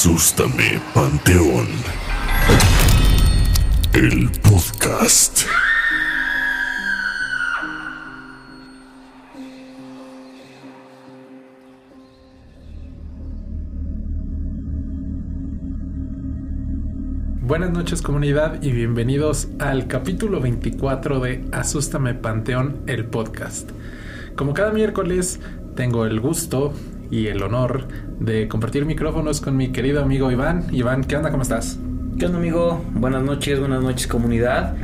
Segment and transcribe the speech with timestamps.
[0.00, 1.66] Asústame, Panteón.
[3.92, 5.40] El podcast.
[17.42, 23.72] Buenas noches comunidad y bienvenidos al capítulo 24 de Asústame Panteón, el podcast.
[24.36, 25.40] Como cada miércoles
[25.74, 26.72] tengo el gusto
[27.10, 27.88] y el honor
[28.20, 30.64] de compartir micrófonos con mi querido amigo Iván.
[30.72, 31.30] Iván, ¿qué onda?
[31.30, 31.78] ¿Cómo estás?
[32.18, 32.84] ¿Qué onda amigo?
[32.94, 34.74] Buenas noches, buenas noches comunidad.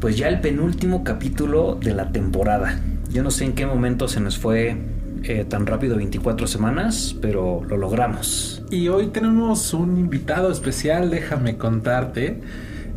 [0.00, 2.80] Pues ya el penúltimo capítulo de la temporada.
[3.10, 4.76] Yo no sé en qué momento se nos fue
[5.22, 8.62] eh, tan rápido 24 semanas, pero lo logramos.
[8.70, 12.40] Y hoy tenemos un invitado especial, déjame contarte.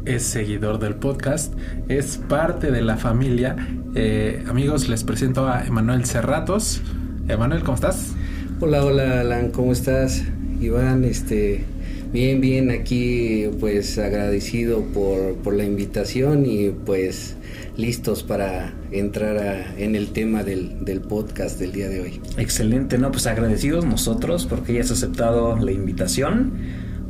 [0.05, 1.53] Es seguidor del podcast,
[1.87, 3.55] es parte de la familia.
[3.95, 6.81] Eh, amigos, les presento a Emanuel Cerratos.
[7.27, 8.16] Emanuel, ¿cómo estás?
[8.59, 10.23] Hola, hola Alan, ¿cómo estás?
[10.59, 11.63] Iván, este,
[12.11, 17.35] bien, bien, aquí pues agradecido por, por la invitación y pues
[17.77, 22.19] listos para entrar en el tema del, del, podcast del día de hoy.
[22.37, 23.11] Excelente, ¿no?
[23.11, 26.53] Pues agradecidos nosotros porque hayas aceptado la invitación,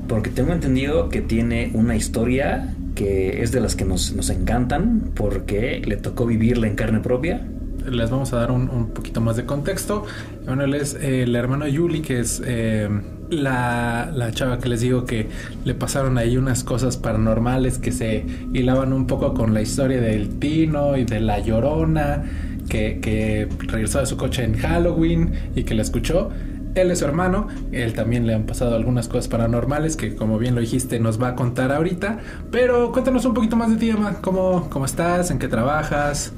[0.10, 5.14] porque tengo entendido que tiene una historia que es de las que nos, nos encantan,
[5.16, 7.48] porque le tocó vivirla en carne propia
[7.90, 10.06] les vamos a dar un, poquito más de contexto.
[10.48, 12.88] Bueno, él es eh, el hermano de Yuli, que es eh,
[13.30, 15.28] la, la, chava que les digo que
[15.66, 20.40] le pasaron ahí unas cosas paranormales que se hilaban un poco con la historia del
[20.40, 22.24] Tino y de la Llorona,
[22.70, 26.30] que, que regresó de su coche en Halloween y que la escuchó.
[26.76, 30.56] Él es su hermano, él también le han pasado algunas cosas paranormales que como bien
[30.56, 32.20] lo dijiste nos va a contar ahorita.
[32.52, 34.22] Pero cuéntanos un poquito más de ti, Emma.
[34.22, 35.30] ¿Cómo, cómo estás?
[35.30, 36.32] ¿En qué trabajas?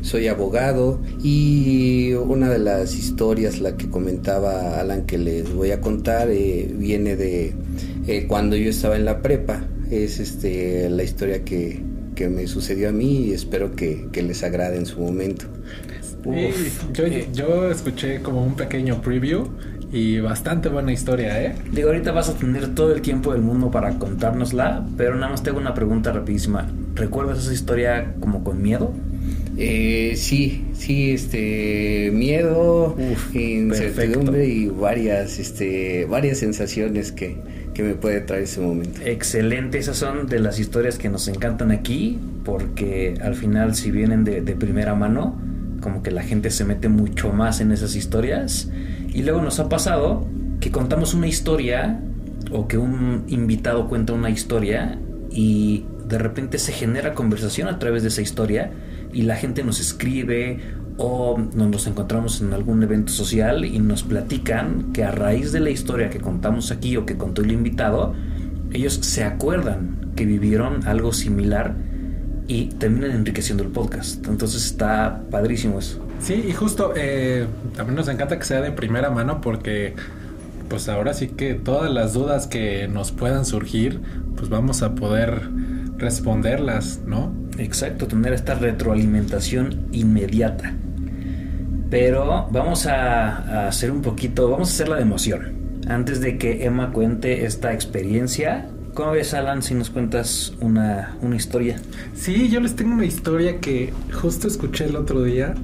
[0.00, 5.80] Soy abogado y una de las historias, la que comentaba Alan que les voy a
[5.80, 7.54] contar, eh, viene de
[8.06, 9.64] eh, cuando yo estaba en la prepa.
[9.90, 11.82] Es este la historia que,
[12.14, 15.46] que me sucedió a mí y espero que, que les agrade en su momento.
[16.92, 19.48] yo, yo escuché como un pequeño preview
[19.90, 21.54] y bastante buena historia, ¿eh?
[21.72, 25.42] Digo, ahorita vas a tener todo el tiempo del mundo para contárnosla, pero nada más
[25.42, 26.68] tengo una pregunta rapidísima.
[26.94, 28.92] ¿Recuerdas esa historia como con miedo?
[29.60, 32.96] Eh, sí, sí, este miedo,
[33.34, 37.36] incertidumbre y varias, este, varias sensaciones que,
[37.74, 39.00] que me puede traer ese momento.
[39.04, 44.22] Excelente, esas son de las historias que nos encantan aquí, porque al final si vienen
[44.22, 45.36] de, de primera mano,
[45.80, 48.70] como que la gente se mete mucho más en esas historias.
[49.12, 50.24] Y luego nos ha pasado
[50.60, 52.00] que contamos una historia
[52.52, 54.98] o que un invitado cuenta una historia
[55.32, 58.70] y de repente se genera conversación a través de esa historia
[59.12, 60.60] y la gente nos escribe
[60.96, 65.70] o nos encontramos en algún evento social y nos platican que a raíz de la
[65.70, 68.14] historia que contamos aquí o que contó el invitado,
[68.72, 71.76] ellos se acuerdan que vivieron algo similar
[72.48, 74.26] y terminan enriqueciendo el podcast.
[74.26, 76.04] Entonces está padrísimo eso.
[76.20, 77.46] Sí, y justo eh,
[77.76, 79.94] también nos encanta que sea de primera mano porque
[80.68, 84.00] pues ahora sí que todas las dudas que nos puedan surgir,
[84.36, 85.48] pues vamos a poder
[85.96, 87.32] responderlas, ¿no?
[87.58, 90.74] Exacto, tener esta retroalimentación inmediata.
[91.90, 95.58] Pero vamos a, hacer un poquito, vamos a hacer la de emoción.
[95.88, 101.36] Antes de que Emma cuente esta experiencia, ¿cómo ves Alan si nos cuentas una, una
[101.36, 101.76] historia?
[102.14, 105.54] Sí, yo les tengo una historia que justo escuché el otro día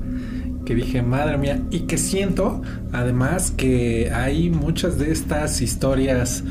[0.64, 2.62] que dije, madre mía, y que siento
[2.92, 6.42] además que hay muchas de estas historias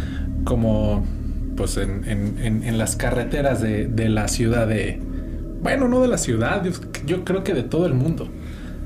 [0.44, 1.04] como
[1.56, 5.00] pues en, en, en las carreteras de, de, la ciudad de...
[5.64, 6.62] Bueno, no de la ciudad,
[7.06, 8.30] yo creo que de todo el mundo.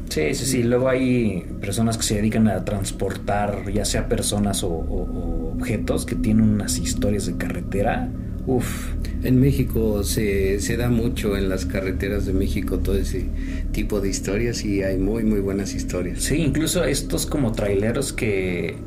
[0.10, 0.64] Sí, sí, sí.
[0.64, 6.16] Luego hay personas que se dedican a transportar ya sea personas o, o, objetos que
[6.16, 8.10] tienen unas historias de carretera.
[8.46, 8.94] Uf.
[9.24, 13.26] En México se, se, da mucho en las carreteras de México todo ese
[13.72, 16.24] tipo de historias y hay muy, muy buenas historias.
[16.24, 18.78] Sí, incluso estos como traileros que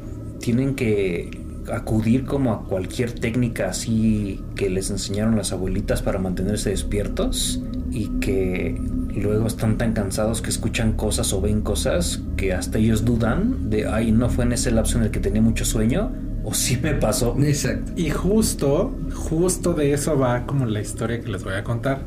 [0.41, 1.40] tienen que
[1.73, 8.09] acudir como a cualquier técnica así que les enseñaron las abuelitas para mantenerse despiertos y
[8.21, 8.81] que
[9.15, 13.87] luego están tan cansados que escuchan cosas o ven cosas que hasta ellos dudan de,
[13.87, 16.13] ay, no fue en ese lapso en el que tenía mucho sueño
[16.45, 17.37] o sí me pasó.
[17.43, 17.93] Exacto.
[17.97, 22.05] Y justo, justo de eso va como la historia que les voy a contar.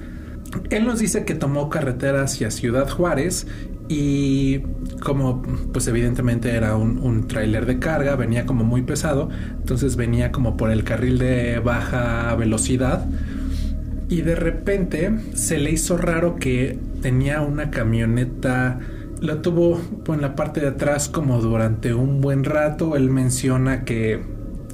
[0.69, 3.47] Él nos dice que tomó carretera hacia Ciudad Juárez
[3.89, 4.59] y
[5.01, 5.41] como
[5.71, 10.57] pues evidentemente era un, un tráiler de carga, venía como muy pesado, entonces venía como
[10.57, 13.05] por el carril de baja velocidad
[14.09, 18.79] y de repente se le hizo raro que tenía una camioneta
[19.23, 22.97] la tuvo en la parte de atrás como durante un buen rato.
[22.97, 24.21] Él menciona que,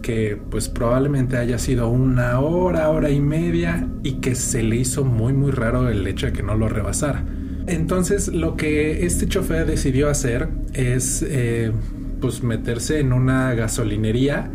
[0.02, 5.06] que pues probablemente haya sido una hora, hora y media y que se le hizo
[5.06, 7.24] muy muy raro el hecho de que no lo rebasara.
[7.68, 11.72] Entonces lo que este chofer decidió hacer es eh,
[12.20, 14.52] pues meterse en una gasolinería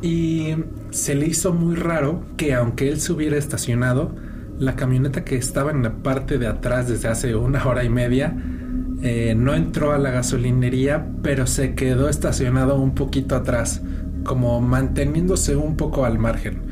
[0.00, 0.54] y
[0.90, 4.14] se le hizo muy raro que aunque él se hubiera estacionado,
[4.58, 8.36] la camioneta que estaba en la parte de atrás desde hace una hora y media
[9.02, 13.82] eh, no entró a la gasolinería, pero se quedó estacionado un poquito atrás,
[14.22, 16.62] como manteniéndose un poco al margen.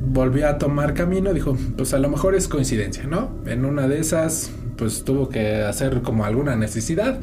[0.00, 3.30] Volvió a tomar camino, dijo, pues a lo mejor es coincidencia, ¿no?
[3.44, 4.50] En una de esas,
[4.80, 7.20] pues tuvo que hacer como alguna necesidad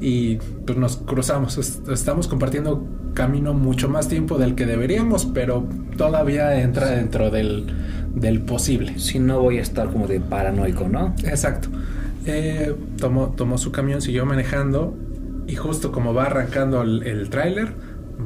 [0.00, 1.58] y pues nos cruzamos.
[1.90, 5.66] Estamos compartiendo camino mucho más tiempo del que deberíamos, pero
[5.96, 7.66] todavía entra dentro del,
[8.14, 8.98] del posible.
[9.00, 11.14] Si no voy a estar como de paranoico, ¿no?
[11.24, 11.68] Exacto.
[12.26, 14.96] Eh, tomó, tomó su camión, siguió manejando
[15.48, 17.72] y justo como va arrancando el, el tráiler,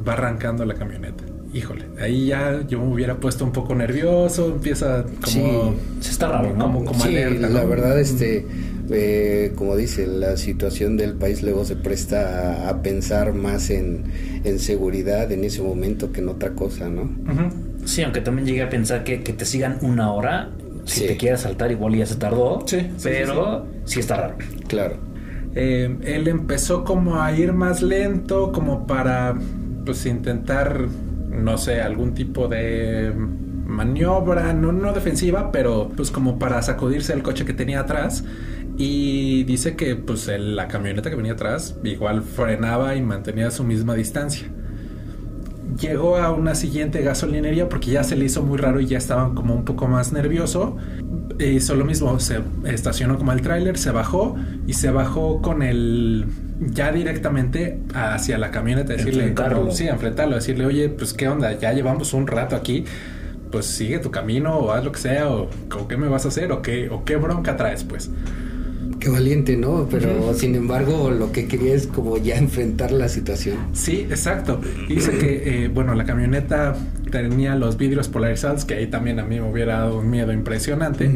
[0.07, 1.23] va arrancando la camioneta.
[1.53, 5.25] Híjole, ahí ya yo me hubiera puesto un poco nervioso, empieza como...
[5.25, 5.51] Sí,
[6.01, 6.65] se está raro, ¿no?
[6.65, 7.69] Como, como Sí, alerta, la ¿no?
[7.69, 8.45] verdad, este,
[8.91, 14.03] eh, como dice, la situación del país luego se presta a, a pensar más en,
[14.43, 17.09] en seguridad en ese momento que en otra cosa, ¿no?
[17.85, 20.49] Sí, aunque también llegué a pensar que, que te sigan una hora,
[20.85, 21.07] si Sí.
[21.07, 24.35] te quieres saltar igual ya se tardó, Sí, sí, pero sí, está raro.
[24.67, 24.97] Claro.
[25.55, 29.35] Eh, él empezó como a ir más lento, como para
[29.85, 30.87] pues intentar,
[31.29, 33.11] no sé, algún tipo de
[33.65, 38.23] maniobra, no, no defensiva, pero pues como para sacudirse el coche que tenía atrás.
[38.77, 43.63] Y dice que pues el- la camioneta que venía atrás igual frenaba y mantenía su
[43.63, 44.47] misma distancia.
[45.79, 49.33] Llegó a una siguiente gasolinería porque ya se le hizo muy raro y ya estaba
[49.33, 50.77] como un poco más nervioso.
[51.39, 54.35] Hizo lo mismo, se estacionó como el tráiler, se bajó
[54.67, 56.27] y se bajó con el
[56.61, 59.71] ya directamente hacia la camioneta, decirle, Enfrentarlo.
[59.71, 62.85] sí, enfrentarlo, decirle, oye, pues qué onda, ya llevamos un rato aquí,
[63.51, 66.29] pues sigue tu camino o haz lo que sea, o, o qué me vas a
[66.29, 68.09] hacer, o qué, o qué bronca traes, pues.
[69.05, 69.87] Qué valiente, ¿no?
[69.91, 73.57] Pero sin embargo, lo que quería es como ya enfrentar la situación.
[73.73, 74.59] Sí, exacto.
[74.89, 76.75] Dice que, eh, bueno, la camioneta
[77.11, 81.07] tenía los vidrios polarizados, que ahí también a mí me hubiera dado un miedo impresionante.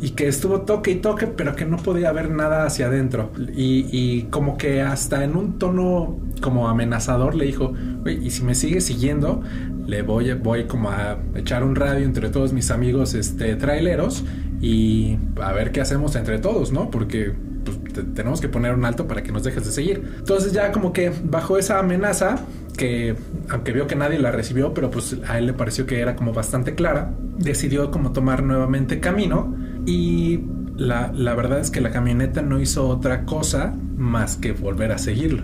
[0.00, 3.30] Y que estuvo toque y toque, pero que no podía ver nada hacia adentro.
[3.54, 7.72] Y, y como que hasta en un tono como amenazador le dijo,
[8.02, 9.42] "Güey, y si me sigue siguiendo,
[9.86, 14.24] le voy, voy como a echar un radio entre todos mis amigos este, traileros
[14.62, 16.90] y a ver qué hacemos entre todos, ¿no?
[16.90, 20.14] Porque pues, te- tenemos que poner un alto para que nos dejes de seguir.
[20.20, 22.36] Entonces ya como que bajo esa amenaza,
[22.78, 23.16] que
[23.50, 26.32] aunque vio que nadie la recibió, pero pues a él le pareció que era como
[26.32, 29.54] bastante clara, decidió como tomar nuevamente camino
[29.86, 30.40] y
[30.76, 34.98] la, la verdad es que la camioneta no hizo otra cosa más que volver a
[34.98, 35.42] seguirlo.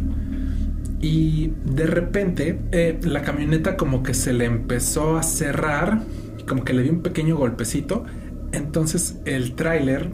[1.00, 6.00] Y de repente eh, la camioneta como que se le empezó a cerrar,
[6.48, 8.04] como que le dio un pequeño golpecito.
[8.52, 10.10] Entonces el tráiler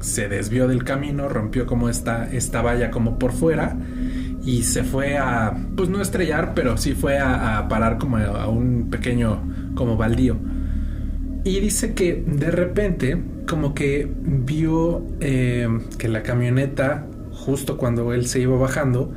[0.00, 3.76] se desvió del camino, rompió como esta, esta valla como por fuera
[4.44, 8.88] y se fue a, pues no estrellar, pero sí fue a, parar como a un
[8.90, 9.42] pequeño
[9.74, 10.36] como baldío.
[11.44, 15.68] Y dice que de repente como que vio eh,
[15.98, 19.12] que la camioneta, justo cuando él se iba bajando,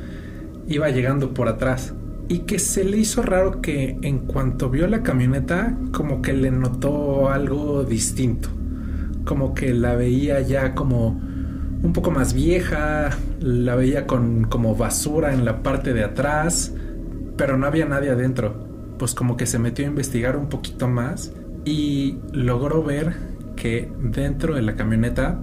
[0.67, 1.93] iba llegando por atrás.
[2.29, 6.51] Y que se le hizo raro que en cuanto vio la camioneta, como que le
[6.51, 8.49] notó algo distinto.
[9.25, 11.19] Como que la veía ya como
[11.83, 16.73] un poco más vieja, la veía con como basura en la parte de atrás,
[17.37, 18.67] pero no había nadie adentro.
[18.97, 21.33] Pues como que se metió a investigar un poquito más
[21.65, 23.15] y logró ver
[23.55, 25.39] que dentro de la camioneta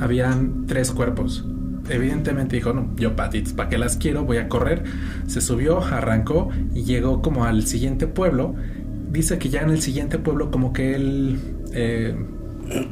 [0.00, 1.44] habían tres cuerpos.
[1.88, 4.24] Evidentemente dijo, no, yo patitas, ¿para qué las quiero?
[4.24, 4.82] Voy a correr.
[5.26, 8.54] Se subió, arrancó y llegó como al siguiente pueblo.
[9.12, 11.38] Dice que ya en el siguiente pueblo como que él
[11.72, 12.14] eh,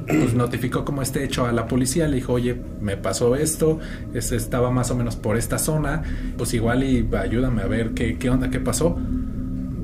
[0.06, 3.80] pues notificó como este hecho a la policía, le dijo, oye, me pasó esto,
[4.14, 6.02] es- estaba más o menos por esta zona,
[6.38, 8.96] pues igual y ayúdame a ver qué, qué onda, qué pasó.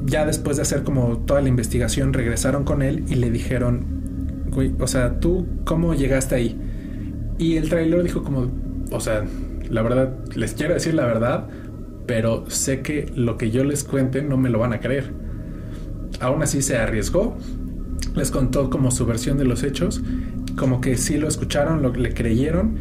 [0.07, 3.85] Ya después de hacer como toda la investigación, regresaron con él y le dijeron,
[4.79, 6.61] o sea, ¿tú cómo llegaste ahí?
[7.39, 8.51] Y el trailero dijo como,
[8.91, 9.25] o sea,
[9.69, 11.47] la verdad, les quiero decir la verdad,
[12.07, 15.13] pero sé que lo que yo les cuente no me lo van a creer.
[16.21, 17.37] Aún así se arriesgó,
[18.15, 20.03] les contó como su versión de los hechos,
[20.57, 22.77] como que sí lo escucharon, lo, le creyeron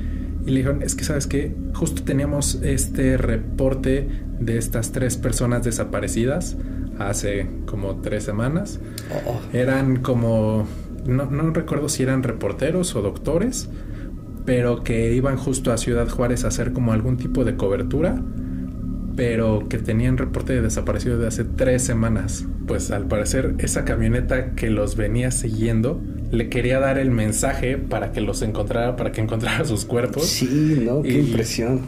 [0.45, 4.07] y le dijeron, es que sabes que justo teníamos este reporte
[4.39, 6.57] de estas tres personas desaparecidas
[6.97, 8.79] hace como tres semanas.
[9.25, 10.65] Oh, Eran como,
[11.05, 13.69] no, no recuerdo si eran reporteros o doctores,
[14.49, 18.19] pero que iban justo a Ciudad Juárez a hacer como algún tipo de cobertura,
[19.15, 22.45] pero que tenían reporte de desaparecido de hace tres semanas.
[22.65, 26.01] Pues al parecer esa camioneta que los venía siguiendo
[26.31, 30.25] le quería dar el mensaje para que los encontrara, para que encontrara sus cuerpos.
[30.25, 31.81] Sí, no, qué Y- impresión.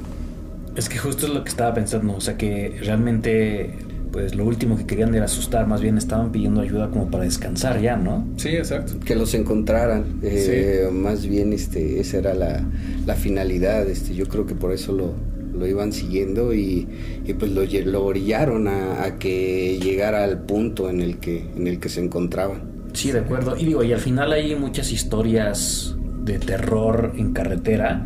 [0.75, 3.75] Es que justo es lo que estaba pensando, o sea que realmente
[4.11, 7.79] pues lo último que querían era asustar, más bien estaban pidiendo ayuda como para descansar
[7.81, 8.27] ya, ¿no?
[8.37, 8.99] Sí, exacto.
[9.05, 12.63] que los encontraran eh, más bien este esa era la,
[13.05, 15.13] la finalidad este yo creo que por eso lo,
[15.57, 16.87] lo iban siguiendo y,
[17.25, 21.67] y pues lo, lo orillaron a, a que llegara al punto en el que en
[21.67, 23.55] el que se encontraban Sí, de acuerdo.
[23.57, 28.03] Y digo, y al final hay muchas historias de terror en carretera.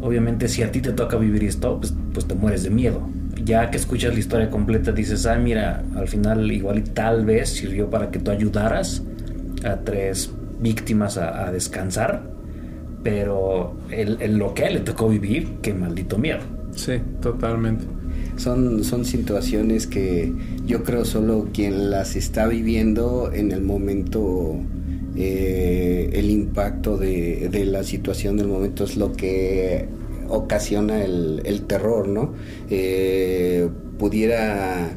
[0.00, 3.08] Obviamente, si a ti te toca vivir esto, pues, pues te mueres de miedo.
[3.48, 7.48] Ya que escuchas la historia completa, dices, ah, mira, al final igual y tal vez
[7.50, 9.02] sirvió para que tú ayudaras
[9.64, 12.12] a tres víctimas a, a descansar.
[13.02, 16.40] Pero el, el- lo que le tocó vivir, qué maldito miedo.
[16.74, 17.84] Sí, totalmente.
[18.36, 20.32] son son situaciones que
[20.66, 24.56] yo creo solo quien las está viviendo en el momento
[25.16, 29.88] eh, el impacto de, de la situación del momento es lo que
[30.28, 32.34] ocasiona el, el terror, ¿no?
[32.70, 33.68] Eh,
[33.98, 34.90] pudiera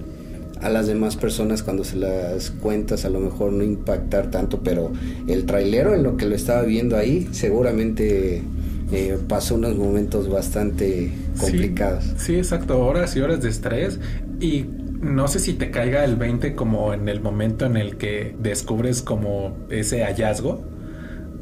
[0.62, 4.92] a las demás personas cuando se las cuentas a lo mejor no impactar tanto, pero
[5.28, 8.44] el trailero en lo que lo estaba viendo ahí seguramente
[8.92, 12.04] eh, pasó unos momentos bastante complicados.
[12.04, 12.80] Sí, sí, exacto.
[12.86, 14.00] Horas y horas de estrés.
[14.40, 14.66] Y
[15.02, 19.02] no sé si te caiga el 20 como en el momento en el que descubres
[19.02, 20.62] como ese hallazgo.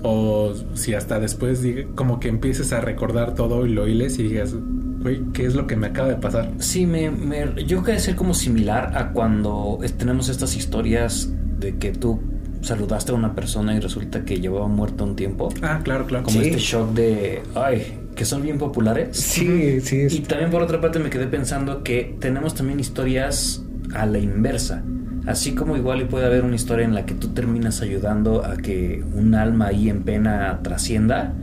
[0.04, 4.24] O si hasta después diga- como que empieces a recordar todo y lo hiles y
[4.24, 4.54] digas,
[5.02, 6.52] güey, ¿qué es lo que me acaba de pasar?
[6.60, 11.32] Sí, me, me- yo creo que debe ser como similar a cuando tenemos estas historias
[11.60, 12.20] de que tú
[12.62, 15.50] saludaste a una persona y resulta que llevaba muerta un tiempo.
[15.62, 16.24] Ah, claro, claro.
[16.26, 16.48] Como Sí.
[16.48, 19.16] este shock de, ay, que son bien populares.
[19.18, 20.08] Sí, sí.
[20.10, 23.64] Y también por otra parte me quedé pensando que tenemos también historias
[23.94, 24.84] a la inversa.
[25.30, 28.58] Así como igual y puede haber una historia en la que tú terminas ayudando a
[28.58, 31.34] que un alma ahí en pena trascienda,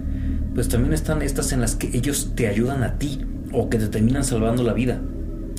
[0.55, 3.21] pues también están estas en las que ellos te ayudan a ti
[3.53, 5.01] o que te terminan salvando la vida.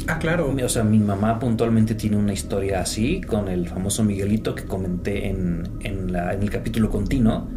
[0.07, 0.53] Ah, claro.
[0.63, 5.27] O sea, mi mamá puntualmente tiene una historia así con el famoso Miguelito que comenté
[5.29, 7.47] en, en, la- en el capítulo continuo.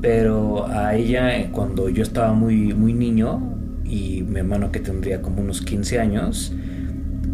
[0.00, 5.22] Pero a ella, eh, cuando yo estaba muy, muy niño y mi hermano que tendría
[5.22, 6.52] como unos 15 años,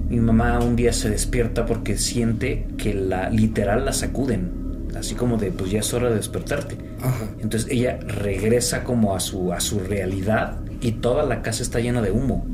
[0.09, 4.69] mi mamá un día se despierta porque siente que la literal la sacuden.
[4.97, 6.79] Así como de, pues ya es hora de despertarte.
[7.03, 7.27] Ajá.
[7.41, 12.00] Entonces ella regresa como a su, a su realidad y toda la casa está llena
[12.00, 12.47] de humo.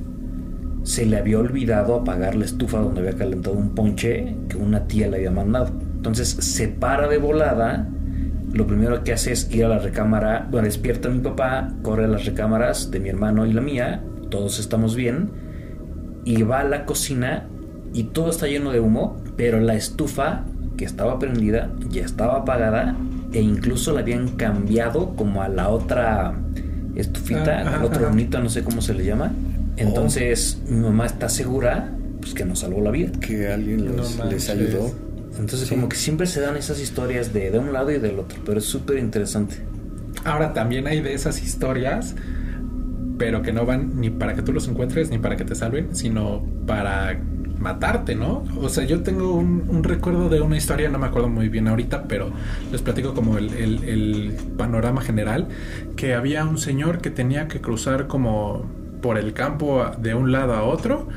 [0.83, 5.09] Se le había olvidado apagar la estufa donde había calentado un ponche que una tía
[5.09, 5.73] le había mandado.
[5.97, 7.89] Entonces se para de volada.
[8.53, 10.47] Lo primero que hace es ir a la recámara.
[10.51, 14.03] Bueno, despierta a mi papá, corre a las recámaras de mi hermano y la mía.
[14.29, 15.44] Todos estamos bien.
[16.25, 17.45] Y va a la cocina
[17.93, 20.45] y todo está lleno de humo, pero la estufa
[20.77, 22.97] que estaba prendida ya estaba apagada
[23.33, 26.35] e incluso la habían cambiado como a la otra
[26.97, 29.33] estufita, Ah, al ajá, otro hornito, no sé cómo se le llama.
[29.77, 31.91] Entonces mi mamá está segura
[32.21, 33.13] pues que nos salvó la vida.
[33.21, 34.91] Que alguien los- No les ayudó.
[35.39, 35.75] Entonces Sí.
[35.75, 38.59] como que siempre se dan esas historias de, de un lado y del otro, pero
[38.59, 39.57] es súper interesante.
[40.25, 42.15] Ahora también hay de esas historias,
[43.19, 45.95] pero que no van ni para que tú los encuentres ni para que te salven,
[45.95, 47.19] sino para
[47.59, 48.45] matarte, ¿no?
[48.61, 51.69] O sea, yo tengo un, un recuerdo de una historia, no me acuerdo muy bien
[51.69, 52.31] ahorita, pero
[52.71, 55.49] les platico como el, panorama general,
[55.97, 58.65] que había un señor que tenía que cruzar como
[59.01, 61.09] por el campo de un lado a otro,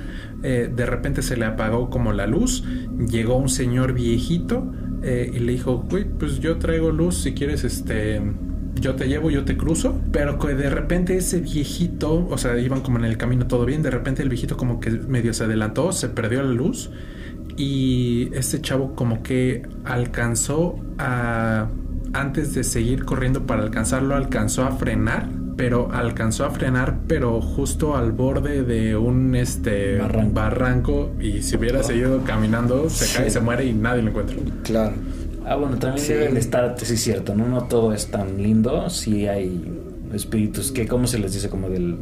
[0.44, 2.64] eh, de repente se le apagó como la luz,
[3.10, 4.72] llegó un señor viejito
[5.04, 8.22] eh, y le dijo, güey, pues yo traigo luz, si quieres, este,
[8.80, 12.82] yo te llevo, yo te cruzo, pero que de repente ese viejito, o sea, iban
[12.82, 15.92] como en el camino todo bien, de repente el viejito como que medio se adelantó,
[15.92, 16.90] se perdió la luz
[17.58, 21.68] y este chavo como que alcanzó a,
[22.14, 25.28] antes de seguir corriendo para alcanzarlo, alcanzó a frenar.
[25.58, 30.34] Pero alcanzó a frenar, pero justo al borde de un este Barranco.
[30.36, 34.36] barranco, y si hubiera seguido caminando, se cae y se muere y nadie lo encuentra.
[34.62, 34.94] Claro.
[35.48, 36.14] Ah, bueno, también Sí.
[36.14, 37.48] deben estar, sí es cierto, ¿no?
[37.48, 39.64] No todo es tan lindo, sí hay
[40.14, 41.48] espíritus que, ¿cómo se les dice?
[41.50, 41.96] Como del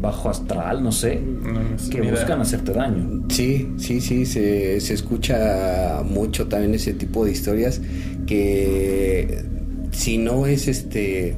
[0.00, 3.24] bajo astral, no sé, No, que buscan hacerte daño.
[3.30, 7.80] Sí, sí, sí, se, se escucha mucho también ese tipo de historias
[8.26, 9.42] que
[9.90, 11.34] si no es este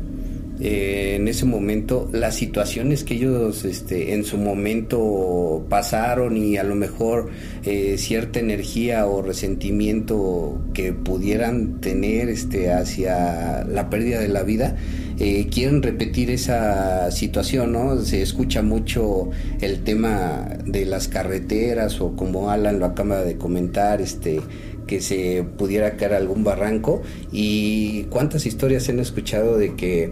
[0.61, 6.64] eh, en ese momento las situaciones que ellos este en su momento pasaron y a
[6.64, 7.31] lo mejor
[7.64, 14.76] eh, cierta energía o resentimiento que pudieran tener este hacia la pérdida de la vida
[15.19, 17.99] eh, quieren repetir esa situación, ¿no?
[17.99, 19.29] Se escucha mucho
[19.61, 24.40] el tema de las carreteras o como Alan lo acaba de comentar, este
[24.87, 30.11] que se pudiera caer algún barranco y cuántas historias han escuchado de que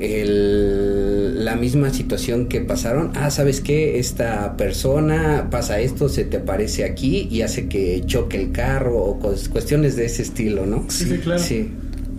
[0.00, 3.98] el, la misma situación que pasaron, ah, ¿sabes qué?
[3.98, 9.18] Esta persona pasa esto, se te aparece aquí y hace que choque el carro o
[9.18, 10.84] cuestiones de ese estilo, ¿no?
[10.88, 11.42] Sí, sí, claro.
[11.42, 11.70] Sí.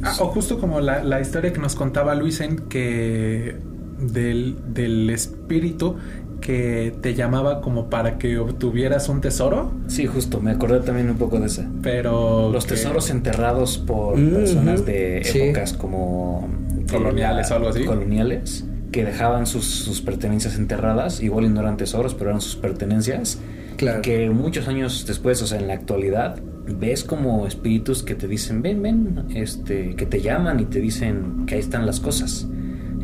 [0.04, 3.56] Ah, o justo como la, la, historia que nos contaba Luisen que
[4.00, 5.96] del, del espíritu
[6.39, 9.72] que te llamaba como para que obtuvieras un tesoro.
[9.88, 11.68] Sí, justo, me acordé también un poco de esa.
[11.82, 12.51] Pero...
[12.51, 16.48] Los tesoros enterrados por personas de épocas como...
[16.89, 17.84] Coloniales o algo así.
[17.84, 22.56] Coloniales, que dejaban sus, sus, pertenencias enterradas, igual y no eran tesoros, pero eran sus
[22.56, 23.39] pertenencias.
[23.77, 24.01] Claro.
[24.01, 28.62] Que muchos años después, o sea, en la actualidad, ves como espíritus que te dicen,
[28.62, 32.48] ven, ven, este, que te llaman y te dicen que ahí están las cosas.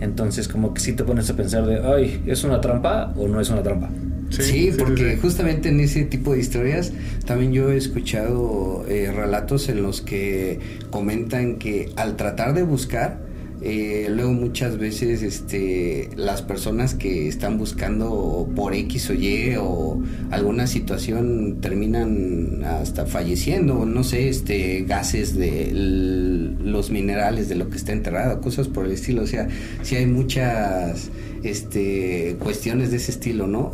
[0.01, 3.39] Entonces como que sí te pones a pensar de, ay, ¿es una trampa o no
[3.39, 3.89] es una trampa?
[4.29, 6.91] Sí, porque justamente en ese tipo de historias
[7.25, 10.59] también yo he escuchado eh, relatos en los que
[10.89, 13.19] comentan que al tratar de buscar,
[13.65, 20.01] eh, luego muchas veces este, las personas que están buscando por X o Y o
[20.31, 27.77] alguna situación terminan hasta falleciendo, no sé, este, gases de los minerales de lo que
[27.77, 29.21] está enterrado, cosas por el estilo.
[29.21, 29.47] O sea,
[29.81, 31.09] sí hay muchas
[31.43, 33.71] este, cuestiones de ese estilo, ¿no?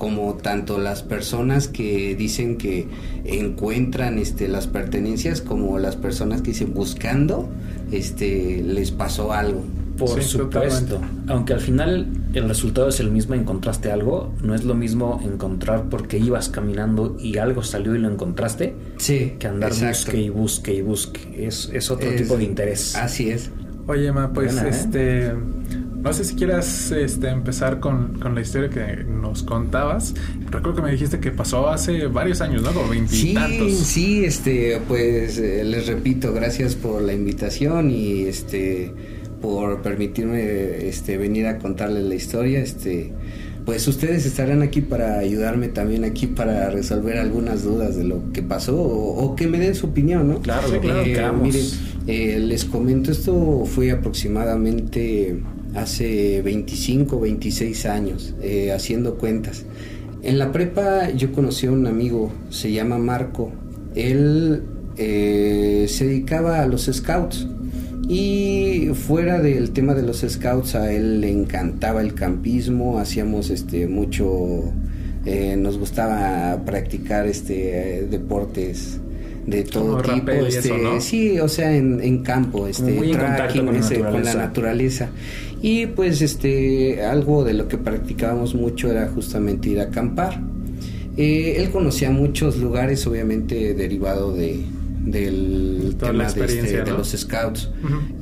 [0.00, 2.88] Como tanto las personas que dicen que
[3.24, 7.48] encuentran este, las pertenencias como las personas que dicen buscando
[7.92, 9.62] este, les pasó algo.
[9.98, 11.00] Por supuesto.
[11.28, 15.90] Aunque al final el resultado es el mismo, encontraste algo, no es lo mismo encontrar
[15.90, 18.74] porque ibas caminando y algo salió y lo encontraste.
[18.96, 19.34] Sí.
[19.38, 21.46] Que andar busque y busque y busque.
[21.46, 22.96] Es, es otro tipo de interés.
[22.96, 23.50] Así es.
[23.86, 24.68] Oye, Ma, pues ¿eh?
[24.68, 25.32] este.
[26.02, 30.14] No sé si quieras este, empezar con, con, la historia que nos contabas.
[30.46, 32.72] Recuerdo que me dijiste que pasó hace varios años, ¿no?
[32.72, 33.72] Como veintitantos.
[33.72, 38.92] Sí, sí, este, pues eh, les repito, gracias por la invitación y este
[39.42, 42.60] por permitirme este venir a contarles la historia.
[42.60, 43.12] Este,
[43.66, 48.42] pues ustedes estarán aquí para ayudarme también aquí para resolver algunas dudas de lo que
[48.42, 50.40] pasó o, que me den su opinión, ¿no?
[50.40, 51.02] Claro, claro.
[51.04, 51.66] Eh, miren,
[52.06, 55.40] eh, les comento, esto fue aproximadamente
[55.74, 59.64] hace 25, 26 años, eh, haciendo cuentas.
[60.22, 63.50] En la prepa yo conocí a un amigo, se llama Marco.
[63.94, 64.62] Él
[64.96, 67.46] eh, se dedicaba a los scouts.
[68.08, 73.86] Y fuera del tema de los scouts, a él le encantaba el campismo, hacíamos este
[73.86, 74.64] mucho,
[75.24, 79.00] eh, nos gustaba practicar este deportes
[79.46, 85.08] de todo tipo, este, sí, o sea, en, campo, este, tracking, con, la naturaleza.
[85.62, 90.40] Y pues este, algo de lo que practicábamos mucho era justamente ir a acampar.
[91.16, 94.64] Eh, él conocía muchos lugares, obviamente derivado de,
[95.04, 97.70] del tema de, este, de, los scouts.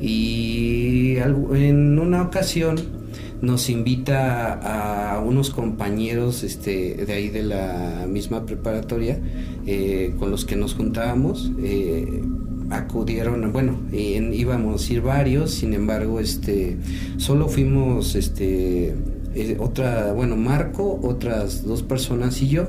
[0.01, 2.77] Y en una ocasión
[3.41, 9.21] nos invita a unos compañeros este, de ahí de la misma preparatoria
[9.67, 11.53] eh, con los que nos juntábamos.
[11.61, 12.23] Eh,
[12.71, 16.77] acudieron, bueno, íbamos a ir varios, sin embargo, este,
[17.17, 18.95] solo fuimos, este,
[19.35, 22.69] eh, otra, bueno, Marco, otras dos personas y yo.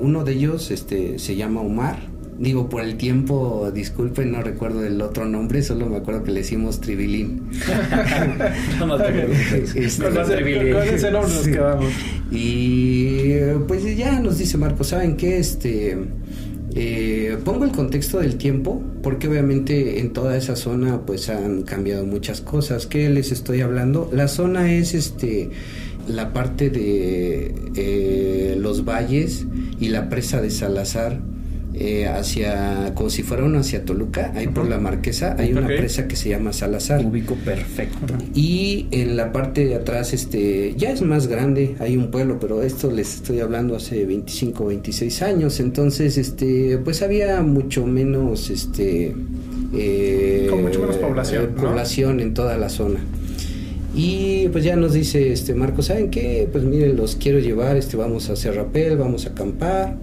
[0.00, 5.00] uno de ellos, este, se llama Omar, Digo, por el tiempo, disculpen, no recuerdo el
[5.00, 7.48] otro nombre, solo me acuerdo que le decimos Tribilín.
[8.80, 11.92] no, este, Con ese nombre nos quedamos.
[12.32, 13.36] Y
[13.68, 15.38] pues ya nos dice Marco, ¿saben qué?
[15.38, 15.96] Este,
[16.76, 22.04] eh, pongo el contexto del tiempo, porque obviamente en toda esa zona pues han cambiado
[22.04, 22.86] muchas cosas.
[22.86, 24.10] ¿Qué les estoy hablando?
[24.12, 25.50] La zona es este
[26.08, 29.46] la parte de eh, los valles
[29.80, 31.20] y la presa de Salazar
[31.76, 36.06] eh, hacia, como si fuera uno hacia Toluca, ahí por la Marquesa, hay una presa
[36.06, 37.04] que se llama Salazar.
[37.04, 38.14] Ubico perfecto.
[38.32, 42.62] Y en la parte de atrás, este, ya es más grande, hay un pueblo, pero
[42.62, 49.12] esto les estoy hablando hace 25, 26 años, entonces, este, pues había mucho menos, este,
[49.74, 53.00] eh, con mucho menos población, eh, población en toda la zona.
[53.96, 56.48] Y pues ya nos dice este Marco, ¿saben qué?
[56.50, 59.96] Pues miren, los quiero llevar, este vamos a hacer rapel, vamos a acampar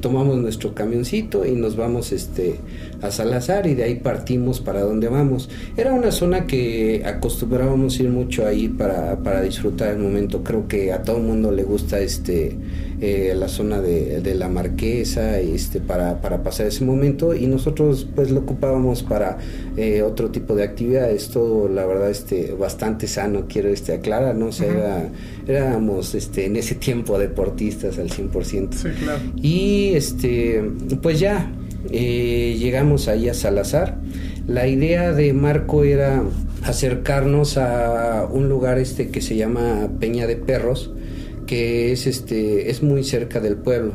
[0.00, 2.56] tomamos nuestro camioncito y nos vamos este
[3.00, 5.48] a Salazar y de ahí partimos para donde vamos.
[5.76, 10.42] Era una zona que acostumbrábamos ir mucho ahí para, para disfrutar el momento.
[10.42, 12.56] Creo que a todo el mundo le gusta este
[13.00, 18.08] eh, la zona de, de, la Marquesa este para, para pasar ese momento y nosotros
[18.12, 19.38] pues lo ocupábamos para
[19.76, 21.28] eh, otro tipo de actividades.
[21.28, 24.46] Todo la verdad este bastante sano, quiero este aclarar, ¿no?
[24.46, 25.08] O sea, era,
[25.46, 28.72] éramos este en ese tiempo deportistas al 100%.
[28.72, 29.20] Sí, claro.
[29.36, 30.62] Y este
[31.00, 31.52] pues ya
[31.90, 33.98] eh, llegamos ahí a Salazar.
[34.46, 36.22] La idea de Marco era
[36.62, 40.92] acercarnos a un lugar este que se llama Peña de Perros,
[41.46, 43.92] que es este es muy cerca del pueblo.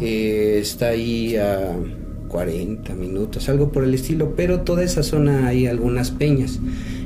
[0.00, 1.76] Eh, está ahí a
[2.28, 6.60] 40 minutos, algo por el estilo, pero toda esa zona hay algunas peñas.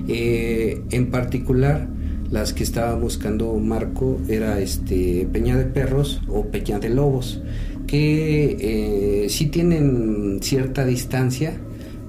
[0.08, 1.88] Eh, en particular,
[2.30, 7.42] las que estaba buscando Marco era este Peña de Perros o Peña de Lobos
[7.90, 11.54] que eh, sí tienen cierta distancia,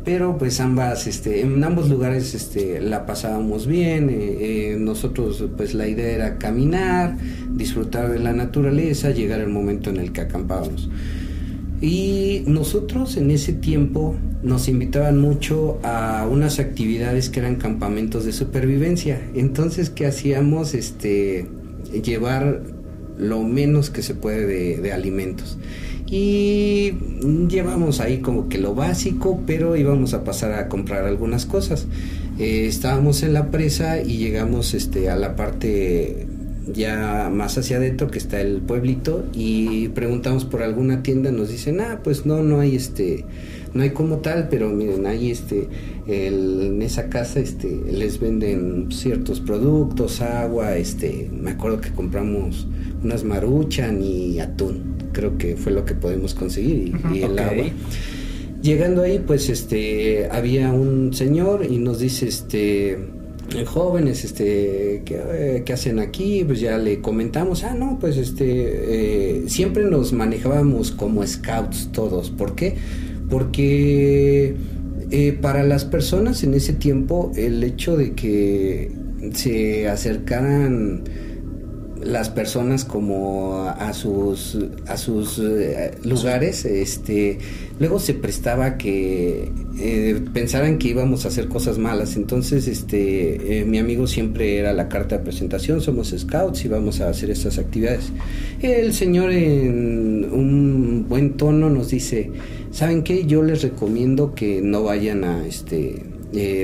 [0.05, 4.13] pero pues ambas, este, en ambos lugares este, la pasábamos bien, eh,
[4.73, 7.17] eh, nosotros pues la idea era caminar,
[7.49, 10.87] disfrutar de la naturaleza, llegar al momento en el que acampábamos.
[11.81, 18.33] Y nosotros en ese tiempo nos invitaban mucho a unas actividades que eran campamentos de
[18.33, 19.19] supervivencia.
[19.33, 20.75] Entonces, ¿qué hacíamos?
[20.75, 21.47] Este,
[22.03, 22.61] llevar
[23.21, 25.57] lo menos que se puede de, alimentos.
[26.07, 26.91] Y
[27.47, 31.87] llevamos ahí como que lo básico, pero íbamos a pasar a comprar algunas cosas.
[32.37, 36.27] Eh, estábamos en la presa y llegamos este, a la parte
[36.73, 41.81] ya más hacia adentro que está el pueblito y preguntamos por alguna tienda nos dicen
[41.81, 43.25] ah pues no no hay este
[43.73, 45.67] no hay como tal pero miren ahí este
[46.07, 52.67] en esa casa este les venden ciertos productos agua este me acuerdo que compramos
[53.03, 54.95] unas maruchan y atún.
[55.11, 57.65] Creo que fue lo que podemos conseguir y, el agua.
[58.61, 65.73] Llegando ahí, pues este había un señor y nos dice este eh, jóvenes este ¿qué,
[65.73, 71.25] hacen aquí pues ya le comentamos ah no pues este eh, siempre nos manejábamos como
[71.25, 72.77] scouts todos ¿por qué?
[73.31, 74.55] Porque
[75.09, 78.91] eh, para las personas en ese tiempo el hecho de que
[79.33, 81.03] se acercaran
[82.03, 87.37] las personas como a sus a sus eh, lugares este
[87.79, 92.15] luego se prestaba que eh, pensaran que íbamos a hacer cosas malas.
[92.15, 97.01] Entonces este eh, mi amigo siempre era la carta de presentación somos scouts y vamos
[97.01, 98.11] a hacer estas actividades.
[98.61, 102.31] El señor en un buen tono nos dice
[102.71, 106.03] saben qué yo les recomiendo que no vayan a este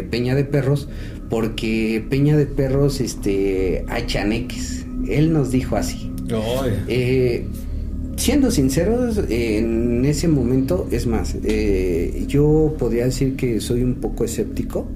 [0.09, 0.87] Peña de Perros
[1.29, 6.11] porque Peña de Perros este hay chaneques él nos dijo así.
[6.87, 7.45] Eh,
[8.15, 14.25] siendo sinceros, en ese momento, es más, eh, yo podría decir que soy un poco
[14.25, 14.87] escéptico.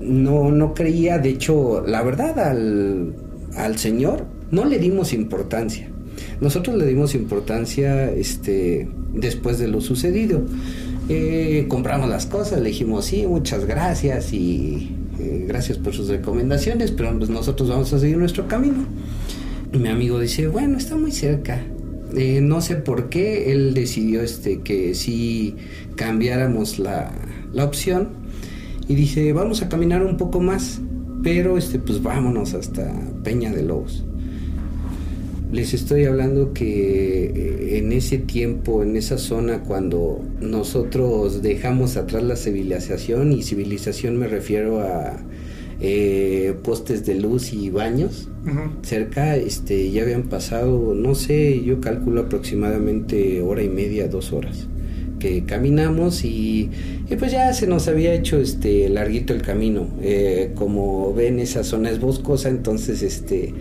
[0.00, 3.14] No, no creía, de hecho, la verdad, al,
[3.56, 5.88] al Señor no le dimos importancia.
[6.40, 10.42] Nosotros le dimos importancia este, después de lo sucedido.
[11.08, 14.96] Eh, compramos las cosas, le dijimos sí, muchas gracias y
[15.46, 18.86] gracias por sus recomendaciones, pero pues nosotros vamos a seguir nuestro camino
[19.78, 21.62] mi amigo dice, bueno, está muy cerca.
[22.16, 25.56] Eh, no sé por qué él decidió este, que si
[25.96, 27.12] cambiáramos la,
[27.52, 28.10] la, opción
[28.86, 30.80] y dice, vamos a caminar un poco más,
[31.24, 32.92] pero este, pues vámonos hasta
[33.24, 34.04] Peña de Lobos.
[35.50, 42.22] Les estoy hablando que eh, en ese tiempo, en esa zona, cuando nosotros dejamos atrás
[42.22, 45.16] la civilización, y civilización me refiero a
[45.80, 48.28] eh, postes de luz y baños
[48.82, 54.68] cerca, este, ya habían pasado, no sé, yo calculo aproximadamente hora y media, dos horas
[55.18, 56.70] que caminamos y,
[57.18, 59.88] pues ya se nos había hecho este larguito el camino.
[60.02, 63.54] Eh, como ven esa zona es boscosa, entonces este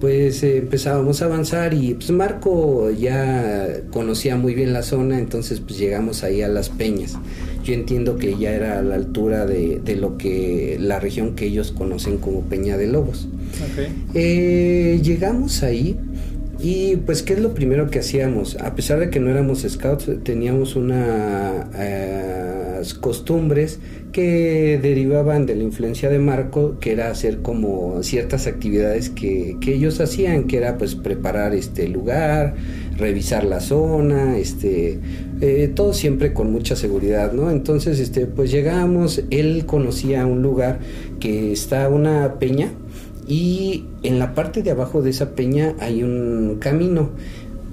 [0.00, 5.78] pues empezábamos a avanzar y pues Marco ya conocía muy bien la zona, entonces pues
[5.78, 7.18] llegamos ahí a las peñas.
[7.62, 11.72] Yo entiendo que ya era a la altura de, lo que la región que ellos
[11.72, 13.28] conocen como Peña de Lobos.
[14.14, 15.98] Eh, llegamos ahí
[16.58, 18.56] y pues qué es lo primero que hacíamos.
[18.56, 22.59] A pesar de que no éramos scouts, teníamos una eh,
[22.94, 23.78] costumbres
[24.12, 29.74] que derivaban de la influencia de Marco, que era hacer como ciertas actividades que, que
[29.74, 32.54] ellos hacían, que era pues preparar este lugar,
[32.96, 34.98] revisar la zona, este,
[35.40, 37.50] eh, todo siempre con mucha seguridad, ¿no?
[37.50, 40.80] Entonces, este, pues llegamos, él conocía un lugar
[41.18, 42.70] que está una peña
[43.26, 47.10] y en la parte de abajo de esa peña hay un camino,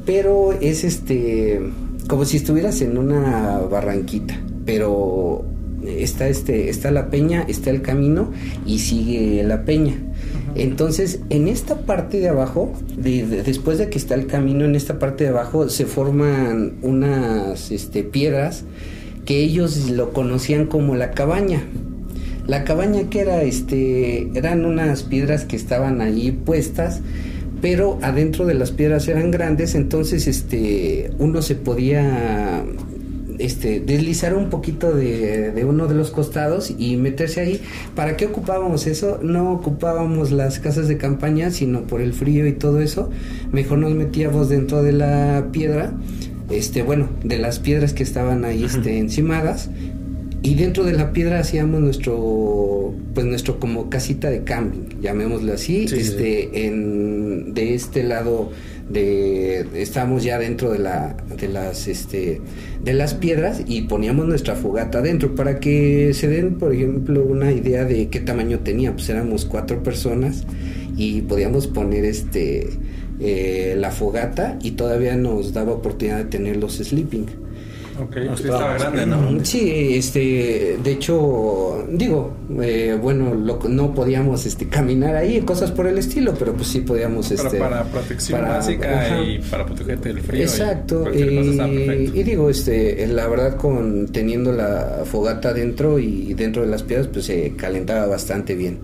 [0.05, 1.59] pero es este,
[2.07, 5.45] como si estuvieras en una barranquita pero
[5.83, 8.31] está este está la peña, está el camino
[8.67, 9.95] y sigue la peña.
[10.55, 15.23] Entonces, en esta parte de abajo, después de que está el camino, en esta parte
[15.23, 18.63] de abajo se forman unas este, piedras
[19.25, 21.63] que ellos lo conocían como la cabaña.
[22.47, 27.01] La cabaña que era, este, eran unas piedras que estaban allí puestas,
[27.61, 32.63] pero adentro de las piedras eran grandes, entonces, este, uno se podía
[33.39, 37.61] este, deslizar un poquito de, de, uno de los costados y meterse ahí.
[37.95, 39.19] ¿Para qué ocupábamos eso?
[39.21, 43.09] No ocupábamos las casas de campaña, sino por el frío y todo eso.
[43.51, 45.93] Mejor nos metíamos dentro de la piedra,
[46.49, 49.69] este, bueno, de las piedras que estaban ahí este, encimadas
[50.43, 55.85] y dentro de la piedra hacíamos nuestro pues nuestro como casita de camping llamémoslo así
[55.91, 58.51] este en de este lado
[58.89, 62.41] de estábamos ya dentro de la de las este
[62.83, 67.51] de las piedras y poníamos nuestra fogata dentro para que se den por ejemplo una
[67.51, 68.93] idea de qué tamaño tenía.
[68.93, 70.45] Pues éramos cuatro personas
[70.95, 72.69] y podíamos poner este
[73.19, 77.46] eh, la fogata y todavía nos daba oportunidad de tener los sleeping
[78.01, 79.43] Ok, estaba grande, ¿no?
[79.43, 83.33] Sí, este, de hecho, digo, eh, bueno,
[83.67, 87.31] no podíamos este, caminar ahí, cosas por el estilo, pero pues sí podíamos...
[87.31, 90.43] Este, para protección básica y para protegerte del frío.
[90.43, 96.67] Exacto, y, y, digo, este, la verdad con teniendo la fogata dentro y dentro de
[96.67, 98.79] las piedras, pues se calentaba bastante bien.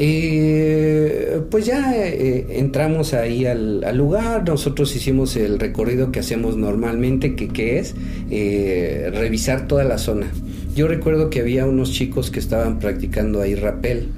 [0.00, 7.34] Eh, pues ya eh, entramos ahí al, lugar, nosotros hicimos el recorrido que hacemos normalmente,
[7.34, 7.96] que, que es
[8.30, 10.30] eh, revisar toda la zona.
[10.76, 14.10] Yo recuerdo que había unos chicos que estaban practicando ahí rappel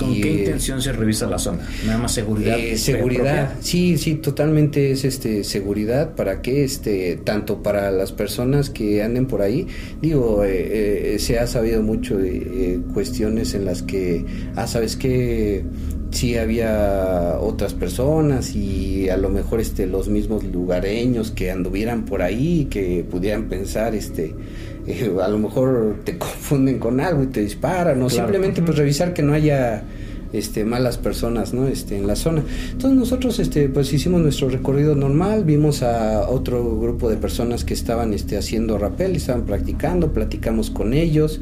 [0.00, 1.68] ¿Con qué intención se revisa la zona?
[1.86, 2.58] Nada más seguridad.
[2.58, 6.14] Eh, seguridad, sí, sí, totalmente es este seguridad.
[6.14, 9.66] Para que este tanto para las personas que anden por ahí,
[10.00, 14.24] digo, eh, eh, se ha sabido mucho de cuestiones en las que,
[14.56, 15.64] ah, sabes que
[16.10, 22.22] sí había otras personas y a lo mejor este los mismos lugareños que anduvieran por
[22.22, 24.34] ahí que pudieran pensar este
[25.22, 29.22] a lo mejor te confunden con algo y te disparan, o simplemente pues revisar que
[29.22, 29.84] no haya
[30.32, 31.66] este, malas personas ¿no?
[31.66, 32.42] este, en la zona.
[32.70, 37.74] Entonces nosotros este, pues hicimos nuestro recorrido normal, vimos a otro grupo de personas que
[37.74, 41.40] estaban este, haciendo rappel, estaban practicando, platicamos con ellos,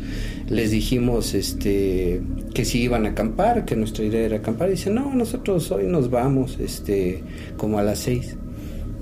[0.48, 2.22] les dijimos este,
[2.54, 5.86] que si iban a acampar, que nuestra idea era acampar, y dicen, no, nosotros hoy
[5.86, 7.22] nos vamos este,
[7.56, 8.36] como a las seis.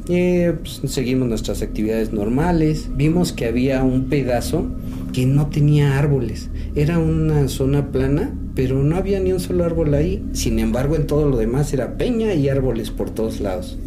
[0.08, 2.88] Eh, pues, seguimos nuestras actividades normales.
[2.94, 4.66] Vimos que había un pedazo
[5.12, 6.48] que no tenía árboles.
[6.74, 10.24] Era una zona plana, pero no había ni un solo árbol ahí.
[10.32, 13.78] Sin embargo, en todo lo demás era peña y árboles por todos lados.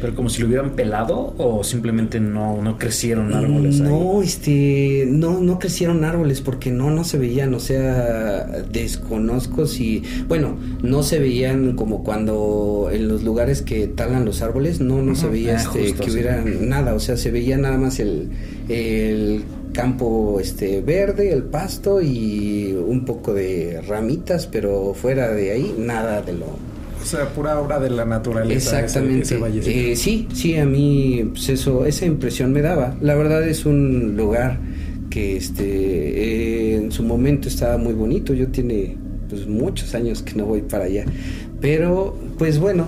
[0.00, 3.80] ¿Pero como si lo hubieran pelado o simplemente no, no crecieron árboles?
[3.80, 10.02] No, este, no, no crecieron árboles porque no, no se veían, o sea, desconozco si,
[10.28, 15.14] bueno, no se veían como cuando en los lugares que talan los árboles, no, no
[15.14, 18.30] se veía ah, este, que hubiera nada, o sea, se veía nada más el,
[18.68, 25.74] el campo este verde, el pasto y un poco de ramitas, pero fuera de ahí
[25.78, 26.67] nada de lo
[27.00, 28.80] o sea, pura obra de la naturaleza.
[28.80, 29.38] Exactamente.
[29.66, 32.96] Eh, sí, sí, a mí pues eso, esa impresión me daba.
[33.00, 34.58] La verdad es un lugar
[35.10, 38.34] que este eh, en su momento estaba muy bonito.
[38.34, 38.96] Yo tiene
[39.28, 41.04] pues muchos años que no voy para allá.
[41.60, 42.86] Pero pues bueno,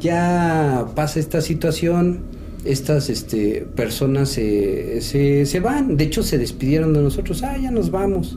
[0.00, 2.32] ya pasa esta situación
[2.64, 7.70] estas este, personas se, se, se, van, de hecho se despidieron de nosotros, ah, ya
[7.70, 8.36] nos vamos.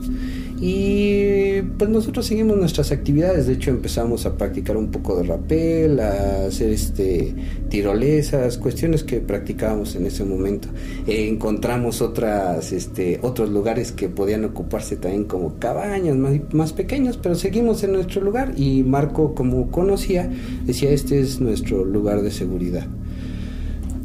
[0.58, 6.00] Y pues nosotros seguimos nuestras actividades, de hecho empezamos a practicar un poco de rapel,
[6.00, 7.34] a hacer este
[7.68, 10.68] tirolesas, cuestiones que practicábamos en ese momento.
[11.06, 17.34] encontramos otras, este, otros lugares que podían ocuparse también como cabañas más, más pequeños, pero
[17.34, 20.30] seguimos en nuestro lugar y Marco como conocía
[20.64, 22.86] decía este es nuestro lugar de seguridad.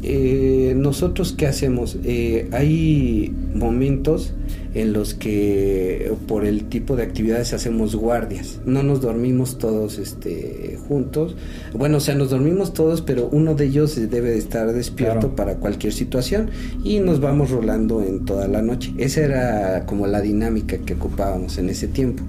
[0.02, 1.96] Eh, nosotros qué hacemos?
[2.04, 4.34] Eh, hay momentos
[4.74, 8.60] en los que por el tipo de actividades hacemos guardias.
[8.64, 11.36] No nos dormimos todos este, juntos.
[11.74, 15.56] Bueno, o sea, nos dormimos todos, pero uno de ellos debe de estar despierto para
[15.56, 16.50] cualquier situación
[16.82, 18.92] y nos vamos rolando en toda la noche.
[18.98, 22.22] Esa era como la dinámica que ocupábamos en ese tiempo.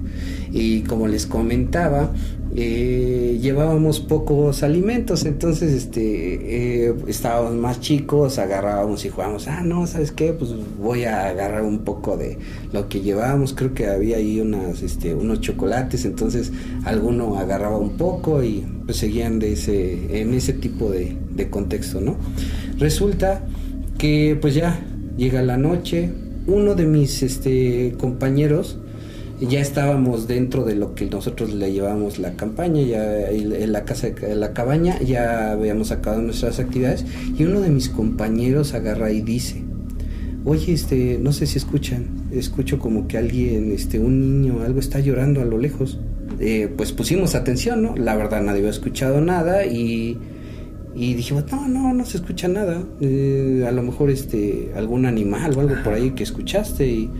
[0.52, 2.12] Y como les comentaba,
[2.56, 9.88] eh, llevábamos pocos alimentos, entonces este eh, estábamos más chicos, agarrábamos y jugábamos, ah no,
[9.88, 10.32] ¿sabes qué?
[10.32, 12.38] Pues voy a agarrar un poco de
[12.72, 16.52] lo que llevábamos, creo que había ahí unas, este, unos chocolates, entonces
[16.84, 22.00] alguno agarraba un poco y pues seguían de ese, en ese tipo de, de contexto,
[22.00, 22.16] ¿no?
[22.78, 23.44] Resulta
[23.98, 24.80] que pues ya
[25.16, 26.10] llega la noche,
[26.46, 28.78] uno de mis este, compañeros
[29.40, 34.08] ya estábamos dentro de lo que nosotros le llevamos la campaña, ya en la casa,
[34.08, 37.04] en la cabaña, ya habíamos acabado nuestras actividades
[37.36, 39.62] y uno de mis compañeros agarra y dice,
[40.44, 45.00] oye, este, no sé si escuchan, escucho como que alguien, este, un niño, algo está
[45.00, 45.98] llorando a lo lejos.
[46.40, 47.96] Eh, pues pusimos atención, ¿no?
[47.96, 50.18] La verdad nadie había escuchado nada y,
[50.94, 52.82] y dijimos, no, no, no se escucha nada.
[53.00, 57.10] Eh, a lo mejor este, algún animal o algo por ahí que escuchaste y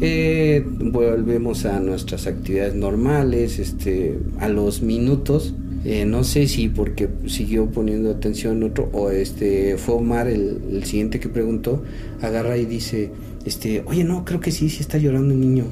[0.00, 5.54] eh, volvemos a nuestras actividades normales, este, a los minutos.
[5.84, 11.20] Eh, no sé si porque siguió poniendo atención otro o este fue Omar el, siguiente
[11.20, 11.84] que preguntó
[12.20, 13.12] agarra y dice
[13.44, 15.66] este oye no creo que sí sí está llorando el niño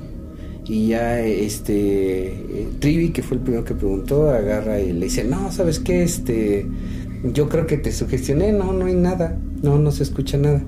[0.66, 5.24] y ya este eh, Trivi que fue el primero que preguntó agarra y le dice
[5.24, 6.64] no sabes qué este
[7.32, 10.62] yo creo que te sugestioné no no hay nada no no se escucha nada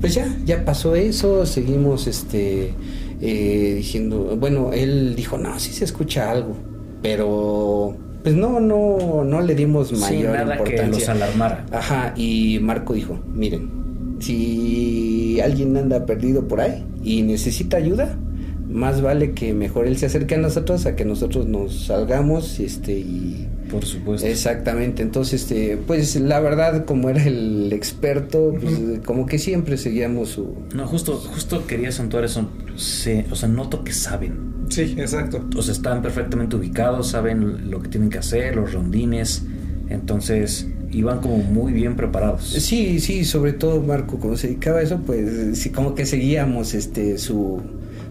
[0.00, 2.72] pues ya, ya pasó eso, seguimos este
[3.20, 6.56] eh, diciendo, bueno, él dijo, no, sí se escucha algo,
[7.02, 10.84] pero pues no, no, no le dimos mayor nada importancia.
[10.84, 11.66] que los alarmara.
[11.72, 18.16] Ajá, y Marco dijo, miren, si alguien anda perdido por ahí y necesita ayuda,
[18.68, 22.92] más vale que mejor él se acerque a nosotros a que nosotros nos salgamos este
[22.92, 24.26] y por supuesto.
[24.26, 30.30] Exactamente, entonces, este, pues la verdad, como era el experto, pues, como que siempre seguíamos
[30.30, 30.54] su...
[30.74, 34.48] No, justo, justo quería acentuar eso, se, o sea, noto que saben.
[34.68, 35.44] Sí, exacto.
[35.56, 39.44] O sea, están perfectamente ubicados, saben lo que tienen que hacer, los rondines,
[39.88, 42.44] entonces iban como muy bien preparados.
[42.44, 46.74] Sí, sí, sobre todo Marco, como se dedicaba a eso, pues sí, como que seguíamos
[46.74, 47.62] este su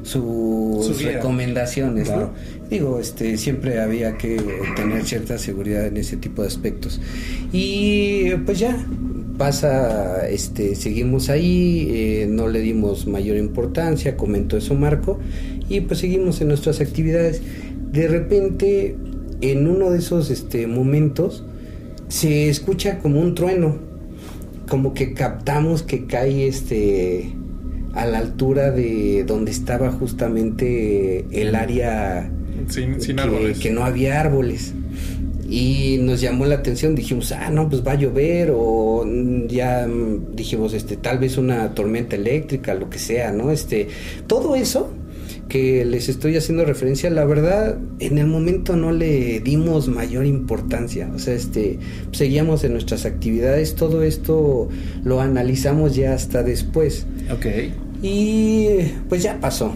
[0.03, 2.31] sus Su recomendaciones, Claro.
[2.33, 2.67] ¿no?
[2.69, 4.41] Digo, este, siempre había que
[4.75, 6.99] tener cierta seguridad en ese tipo de aspectos.
[7.53, 8.77] Y pues ya,
[9.37, 15.19] pasa, este, seguimos ahí, eh, no le dimos mayor importancia, comentó eso Marco,
[15.69, 17.41] y pues seguimos en nuestras actividades.
[17.91, 18.95] De repente,
[19.41, 21.45] en uno de esos este, momentos,
[22.09, 23.77] se escucha como un trueno,
[24.67, 27.33] como que captamos que cae este
[27.97, 32.29] a la altura de donde estaba justamente el área
[32.69, 33.59] Sin, sin que, árboles.
[33.59, 34.73] que no había árboles.
[35.49, 39.05] Y nos llamó la atención, dijimos, ah, no, pues va a llover, o
[39.47, 39.87] ya
[40.33, 43.51] dijimos, este, tal vez una tormenta eléctrica, lo que sea, ¿no?
[43.51, 43.87] Este,
[44.27, 44.91] todo eso
[45.47, 51.09] que les estoy haciendo referencia, la verdad, en el momento no le dimos mayor importancia.
[51.15, 51.79] O sea, este,
[52.11, 54.67] seguíamos en nuestras actividades, todo esto
[55.05, 57.05] lo analizamos ya hasta después.
[57.31, 57.45] Ok.
[58.01, 58.67] Y
[59.09, 59.73] pues ya pasó.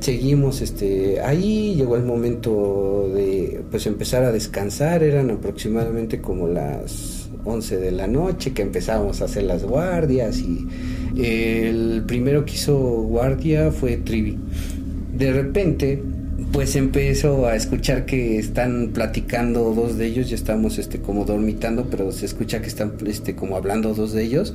[0.00, 7.28] Seguimos este ahí, llegó el momento de pues empezar a descansar, eran aproximadamente como las
[7.44, 10.66] 11 de la noche que empezábamos a hacer las guardias y
[11.16, 14.38] el primero que hizo guardia fue Trivi.
[15.16, 16.02] De repente
[16.52, 21.86] pues empezó a escuchar que están platicando dos de ellos, ya estamos este como dormitando,
[21.90, 24.52] pero se escucha que están este como hablando dos de ellos.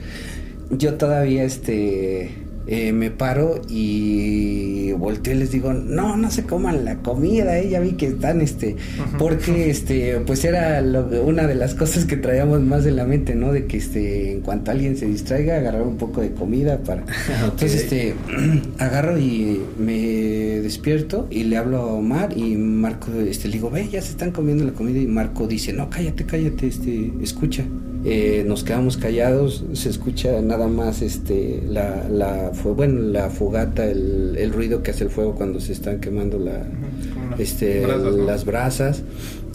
[0.70, 6.84] Yo todavía este eh, me paro y volteo y les digo, no, no se coman
[6.86, 8.76] la comida, eh, ya vi que están, este,
[9.18, 13.36] porque, este, pues era lo- una de las cosas que traíamos más en la mente,
[13.36, 13.52] ¿no?
[13.52, 17.04] De que, este, en cuanto alguien se distraiga, agarrar un poco de comida para...
[17.44, 18.16] Entonces, este,
[18.80, 19.98] agarro y me
[20.62, 24.32] despierto y le hablo a Omar y Marco, este, le digo, ve, ya se están
[24.32, 27.64] comiendo la comida y Marco dice, no, cállate, cállate, este, escucha.
[28.06, 34.36] Eh, nos quedamos callados, se escucha nada más este la, la bueno la fogata, el,
[34.38, 36.66] el ruido que hace el fuego cuando se están quemando la,
[37.32, 38.26] las este, brasas, ¿no?
[38.26, 39.04] las brasas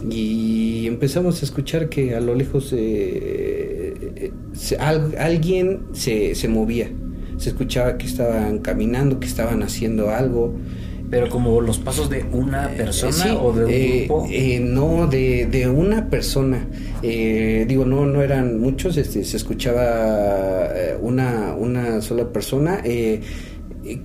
[0.09, 6.89] y empezamos a escuchar que a lo lejos eh, se- al- alguien se, se movía,
[7.37, 10.53] se escuchaba que estaban caminando, que estaban haciendo algo.
[11.13, 14.27] Pero como los pasos de una persona Sí, o de un eh, grupo.
[14.31, 16.65] eh, no, de, de una persona.
[17.03, 22.81] Eh, digo, no, no eran muchos, este, se escuchaba eh, una, una sola persona.
[22.83, 23.21] Eh,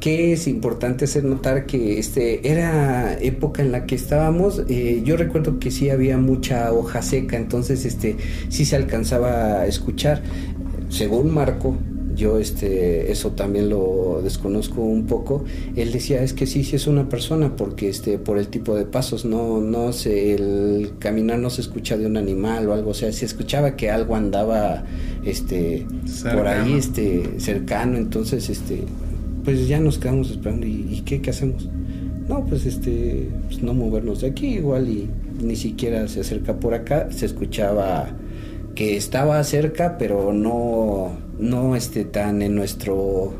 [0.00, 5.16] que es importante hacer notar que este era época en la que estábamos eh, yo
[5.16, 8.16] recuerdo que sí había mucha hoja seca entonces este
[8.48, 10.20] sí se alcanzaba a escuchar
[10.88, 11.76] según Marco
[12.18, 15.44] yo este eso también lo desconozco un poco.
[15.76, 18.84] Él decía es que sí sí es una persona porque este por el tipo de
[18.84, 22.94] pasos no no se el caminar no se escucha de un animal o algo o
[22.94, 24.84] sea se escuchaba que algo andaba
[25.24, 25.86] este
[26.34, 28.82] por ahí este cercano entonces este
[29.44, 31.68] pues ya nos quedamos esperando y, y qué qué hacemos
[32.28, 35.08] no pues este pues no movernos de aquí igual y
[35.40, 38.08] ni siquiera se acerca por acá se escuchaba
[38.78, 41.10] que estaba cerca pero no
[41.40, 43.34] no este tan en nuestro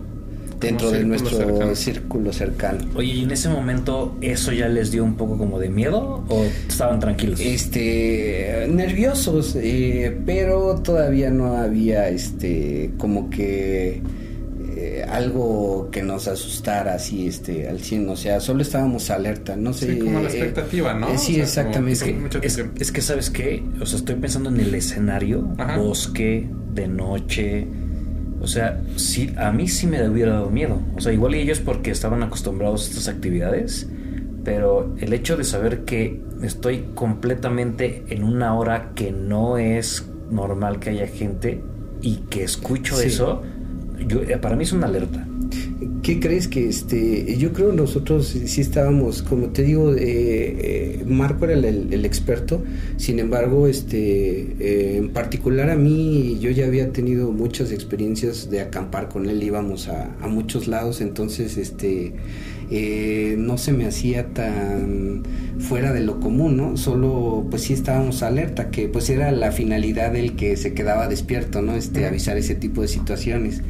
[0.58, 1.74] dentro de nuestro cercano.
[1.76, 2.84] círculo cercano.
[2.96, 6.44] Oye, ¿y en ese momento eso ya les dio un poco como de miedo o
[6.66, 7.38] estaban tranquilos?
[7.38, 14.02] Este, nerviosos, eh, pero todavía no había, este, como que
[14.98, 19.72] eh, algo que nos asustara así, este, al 100, o sea, solo estábamos alerta, no
[19.72, 19.94] sé.
[19.94, 21.08] Sí, como la eh, expectativa, ¿no?
[21.08, 22.04] eh, O sí, sea, exactamente.
[22.40, 22.46] que
[22.80, 23.62] Es, que, ¿sabes qué?
[23.80, 25.76] O sea, estoy pensando en el escenario, Ajá.
[25.78, 27.66] bosque, de noche.
[28.40, 30.80] O sea, sí, a mí sí me hubiera dado miedo.
[30.96, 33.88] O sea, igual y ellos porque estaban acostumbrados a estas actividades.
[34.44, 40.78] Pero el hecho de saber que estoy completamente en una hora que no es normal
[40.78, 41.60] que haya gente
[42.00, 43.08] y que escucho Sí.
[43.08, 43.42] eso,
[44.06, 45.26] yo, eh, para mí es una alerta.
[46.02, 47.36] ¿Qué crees que este?
[47.36, 52.62] Yo creo nosotros sí estábamos, como te digo, eh, eh, Marco era el, experto.
[52.96, 58.60] Sin embargo, este, eh, en particular a mí, yo ya había tenido muchas experiencias de
[58.60, 59.42] acampar con él.
[59.42, 62.14] Íbamos a muchos lados, entonces, este,
[62.70, 65.22] eh, no se me hacía tan
[65.58, 66.76] fuera de lo común, ¿no?
[66.76, 71.62] Solo, pues sí estábamos alerta, que pues era la finalidad del que se quedaba despierto,
[71.62, 71.74] ¿no?
[71.74, 73.62] Este, avisar ese tipo de situaciones.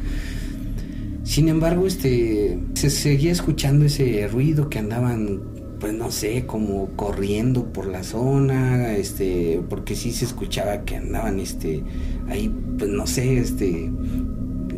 [1.23, 5.41] Sin embargo, este se seguía escuchando ese ruido que andaban,
[5.79, 11.39] pues no sé, como corriendo por la zona, este, porque sí se escuchaba que andaban,
[11.39, 11.83] este,
[12.29, 13.91] ahí, pues no sé, este,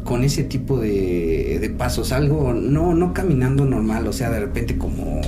[0.04, 5.22] con ese tipo de, pasos, algo, no, no caminando normal, o sea, de repente como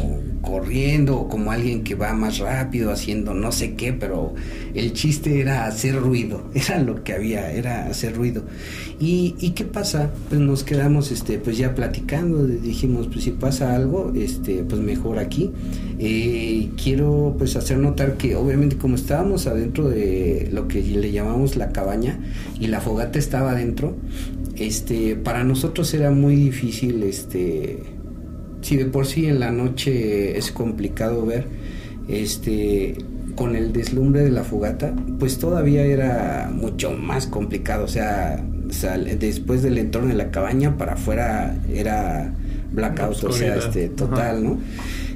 [0.43, 4.36] corriendo como alguien que va más rápido haciendo no sé qué, pero
[4.74, 8.43] el chiste era hacer ruido, era lo que había, era hacer ruido.
[8.99, 10.11] ¿Y, y qué pasa?
[10.30, 15.17] Pues nos quedamos este, pues ya platicando, dijimos, pues si pasa algo, este, pues mejor
[15.17, 15.51] aquí.
[15.99, 21.55] Eh, quiero pues hacer notar que obviamente como estábamos adentro de lo que le llamamos
[21.55, 22.19] la cabaña
[22.59, 23.95] y la fogata estaba adentro,
[24.58, 27.80] este, para nosotros era muy difícil, este,
[28.62, 31.45] si de por sí en la noche es complicado ver,
[32.08, 32.95] este,
[33.36, 39.18] con el deslumbre de la fogata, pues todavía era mucho más complicado, o sea, sal-
[39.20, 42.34] después del entorno de la cabaña para afuera era
[42.72, 43.95] blackout, o sea, este, Ajá.
[43.95, 44.58] total, ¿no?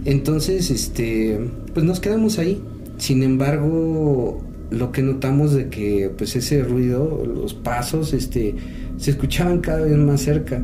[0.05, 1.39] Entonces, este,
[1.73, 2.61] pues nos quedamos ahí.
[2.97, 8.55] Sin embargo, lo que notamos de que pues ese ruido, los pasos, este,
[8.97, 10.61] se escuchaban cada vez más cerca.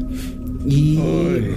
[0.65, 1.51] Y Ay.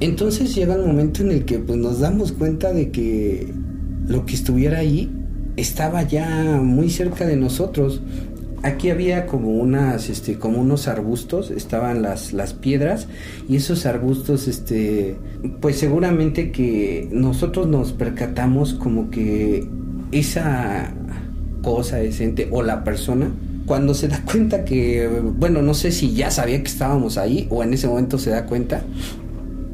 [0.00, 3.52] entonces llega el momento en el que pues nos damos cuenta de que
[4.06, 5.10] lo que estuviera ahí
[5.56, 8.00] estaba ya muy cerca de nosotros.
[8.62, 13.08] Aquí había como unas, este, como unos arbustos, estaban las, las piedras
[13.48, 15.16] y esos arbustos, este,
[15.60, 19.66] pues seguramente que nosotros nos percatamos como que
[20.12, 20.94] esa
[21.62, 23.30] cosa, ese ente o la persona,
[23.66, 25.08] cuando se da cuenta que,
[25.38, 28.46] bueno, no sé si ya sabía que estábamos ahí o en ese momento se da
[28.46, 28.82] cuenta,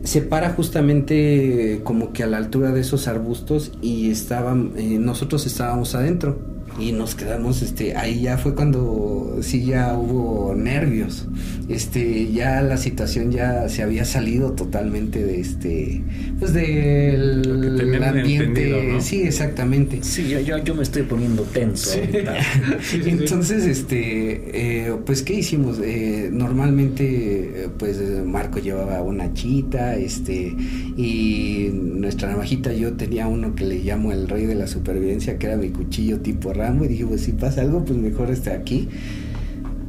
[0.04, 5.46] se para justamente como que a la altura de esos arbustos y estaban, eh, nosotros
[5.46, 11.26] estábamos adentro y nos quedamos, este, ahí ya fue cuando sí ya hubo nervios,
[11.68, 16.02] este, ya la situación ya se había salido totalmente de este,
[16.38, 19.98] pues del ambiente, sí, exactamente.
[20.02, 21.90] Sí, yo, yo, yo me estoy poniendo tenso.
[21.90, 22.00] Sí.
[22.00, 22.36] ahorita.
[22.80, 23.10] Sí, sí, sí.
[23.10, 25.78] Entonces, este, eh, pues, ¿qué hicimos?
[25.82, 30.54] Eh, normalmente, eh, pues, Marco llevaba una chita, este,
[30.96, 35.46] y nuestra navajita, yo tenía uno que le llamo el rey de la supervivencia, que
[35.46, 38.88] era mi cuchillo tipo Rambo, y dije, pues, si pasa algo, pues mejor esté aquí.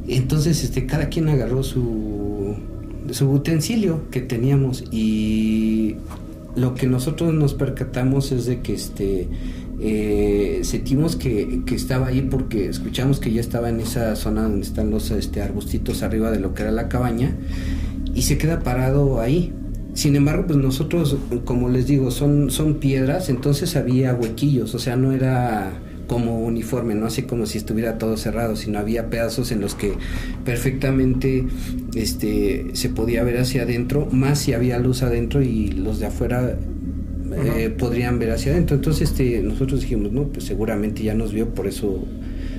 [0.08, 2.56] Entonces, este, cada quien agarró su,
[3.10, 5.96] su utensilio que teníamos y
[6.56, 9.28] lo que nosotros nos percatamos es de que este
[9.80, 14.66] eh, sentimos que, que estaba ahí porque escuchamos que ya estaba en esa zona donde
[14.66, 17.36] están los este, arbustitos arriba de lo que era la cabaña
[18.14, 19.52] y se queda parado ahí.
[19.94, 24.96] Sin embargo, pues nosotros, como les digo, son, son piedras, entonces había huequillos, o sea,
[24.96, 25.72] no era
[26.10, 29.92] como uniforme, no así como si estuviera todo cerrado, sino había pedazos en los que
[30.44, 31.44] perfectamente
[31.94, 36.58] este se podía ver hacia adentro, más si había luz adentro y los de afuera
[37.46, 38.74] eh, podrían ver hacia adentro.
[38.74, 42.04] Entonces este nosotros dijimos, no, pues seguramente ya nos vio, por eso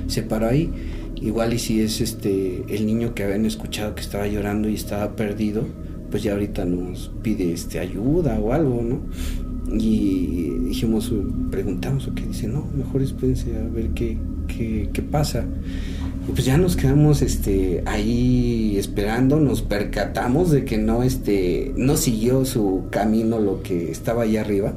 [0.08, 0.72] se paró ahí.
[1.18, 5.18] Igual y si es este el niño que habían escuchado que estaba llorando y estaba
[5.18, 5.66] perdido,
[6.10, 9.02] pues ya ahorita nos pide este ayuda o algo, ¿no?
[9.72, 11.14] Y dijimos,
[11.50, 14.18] preguntamos o qué dice, no, mejor espérense a ver qué,
[14.48, 15.46] qué, qué pasa.
[16.28, 21.98] Y pues ya nos quedamos este ahí esperando, nos percatamos de que no este no
[21.98, 24.74] siguió su camino lo que estaba allá arriba.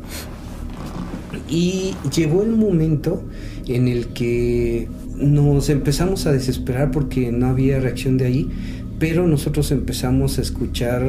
[1.49, 3.23] Y llegó el momento
[3.67, 8.51] en el que nos empezamos a desesperar porque no había reacción de ahí,
[8.99, 11.05] pero nosotros empezamos a escuchar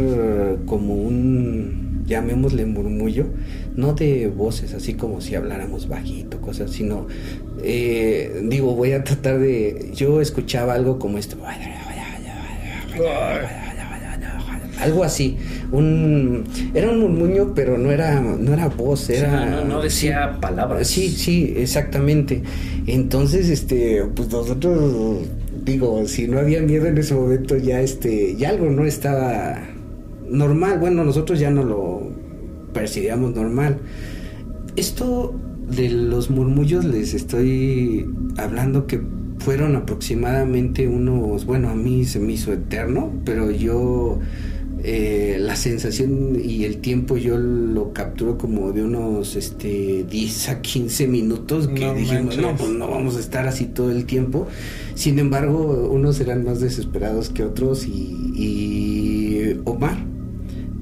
[0.66, 3.26] como un, llamémosle murmullo,
[3.76, 7.08] no de voces así como si habláramos bajito, cosas, sino,
[7.64, 11.38] eh, digo, voy a tratar de, yo escuchaba algo como esto,
[14.80, 15.38] algo así,
[15.72, 16.44] un,
[16.74, 19.46] era un murmullo, pero no era, no era voz, era...
[19.46, 20.88] no, no decía palabras.
[20.88, 22.44] Sí, sí, exactamente.
[22.86, 25.28] Entonces, este, pues nosotros,
[25.64, 29.60] digo, si no había miedo en ese momento, ya este, ya algo no estaba
[30.30, 30.80] normal.
[30.80, 32.12] Bueno, nosotros ya no lo
[32.74, 33.80] percibíamos normal.
[34.76, 35.34] Esto
[35.68, 38.06] de los murmullos les estoy
[38.38, 39.02] hablando que
[39.40, 44.20] fueron aproximadamente unos, bueno, a mí se me hizo eterno, pero yo
[44.84, 50.62] eh, la sensación y el tiempo yo lo capturo como de unos este 10 a
[50.62, 54.48] 15 minutos que dijimos, no, pues no vamos a estar así todo el tiempo.
[54.96, 60.15] Sin embargo, unos eran más desesperados que otros y, y Omar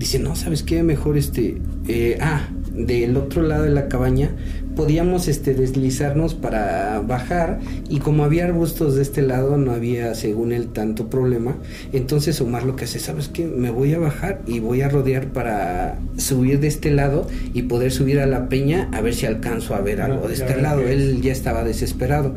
[0.03, 0.83] dice, no, ¿sabes qué?
[0.83, 1.61] Mejor este...
[1.87, 4.31] Eh, ah, del otro lado de la cabaña
[4.75, 10.51] podíamos este deslizarnos para bajar y como había arbustos de este lado no había según
[10.51, 11.55] él tanto problema
[11.91, 15.27] entonces Omar lo que hace sabes que me voy a bajar y voy a rodear
[15.27, 19.75] para subir de este lado y poder subir a la peña a ver si alcanzo
[19.75, 22.33] a ver algo de este lado él ya estaba desesperado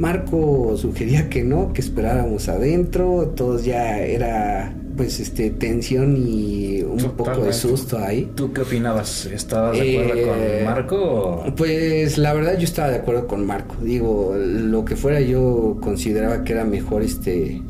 [0.00, 6.98] Marco sugería que no que esperáramos adentro todos ya era pues este tensión y un
[7.12, 8.30] poco de susto ahí.
[8.34, 9.26] ¿Tú qué opinabas?
[9.26, 11.44] ¿Estabas de acuerdo con Eh, Marco?
[11.54, 13.76] Pues la verdad yo estaba de acuerdo con Marco.
[13.82, 17.60] Digo, lo que fuera yo consideraba que era mejor este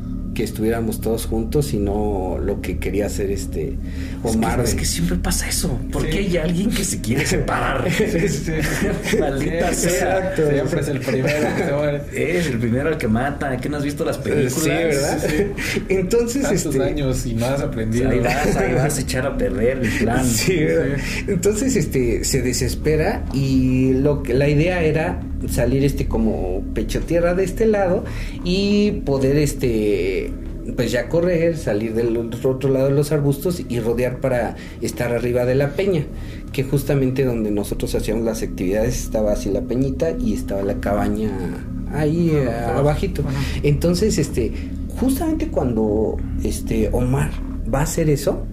[0.41, 3.75] que estuviéramos todos juntos y no lo que quería hacer este
[4.23, 4.59] Omar.
[4.61, 5.79] Es que, es de- que siempre pasa eso.
[5.91, 6.17] Porque Sí.
[6.17, 7.85] hay alguien que se quiere separar.
[9.19, 10.17] Maldita Sí, sea.
[10.17, 10.49] exacto.
[10.51, 12.01] Siempre es el primero que se muere.
[12.39, 13.55] Es el primero al que mata.
[13.57, 14.53] ¿Qué no has visto las películas?
[14.63, 15.19] Sí, ¿verdad?
[15.89, 18.09] Entonces, Tantos este años y no has aprendido.
[18.09, 20.25] Ahí vas, ahí vas a echar a perder el plan.
[20.25, 20.97] Sí, ¿verdad?
[21.27, 27.33] Entonces, este, se desespera y lo que la idea era salir, este, como pecho tierra
[27.33, 28.03] de este lado
[28.43, 30.30] y poder, este,
[30.75, 35.45] pues ya correr, salir del otro lado de los arbustos y rodear para estar arriba
[35.45, 36.05] de la peña,
[36.51, 41.31] que justamente donde nosotros hacíamos las actividades estaba así la peñita y estaba la cabaña
[41.93, 43.23] ahí eh, abajito.
[43.63, 44.51] Entonces, este,
[44.99, 47.31] justamente cuando, este, Omar
[47.73, 48.45] va a hacer eso,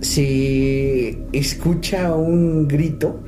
[0.00, 3.20] se escucha un grito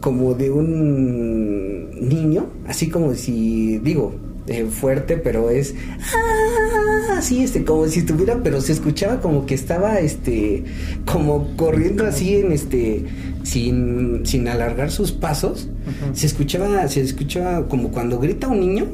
[0.00, 4.14] como de un niño, así como si, digo,
[4.46, 5.74] eh, fuerte, pero es
[6.14, 10.64] "Ah", así, este, como si estuviera, pero se escuchaba como que estaba, este,
[11.06, 13.04] como corriendo así en este,
[13.42, 15.68] sin, sin alargar sus pasos,
[16.12, 18.86] se escuchaba, se escuchaba como cuando grita un niño,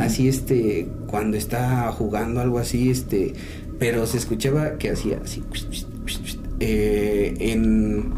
[0.00, 3.32] así, este, cuando está jugando algo así, este,
[3.78, 5.42] pero se escuchaba que hacía así,
[6.60, 8.12] eh, en,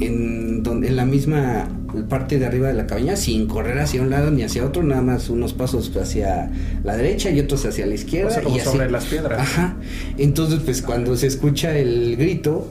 [0.00, 1.68] en, donde, en la misma
[2.08, 5.02] parte de arriba de la cabaña, sin correr hacia un lado ni hacia otro, nada
[5.02, 6.50] más unos pasos hacia
[6.84, 8.28] la derecha y otros hacia la izquierda.
[8.28, 9.40] O sea, como y sobre las piedras.
[9.40, 9.76] Ajá.
[10.18, 12.68] Entonces, pues cuando se escucha el grito,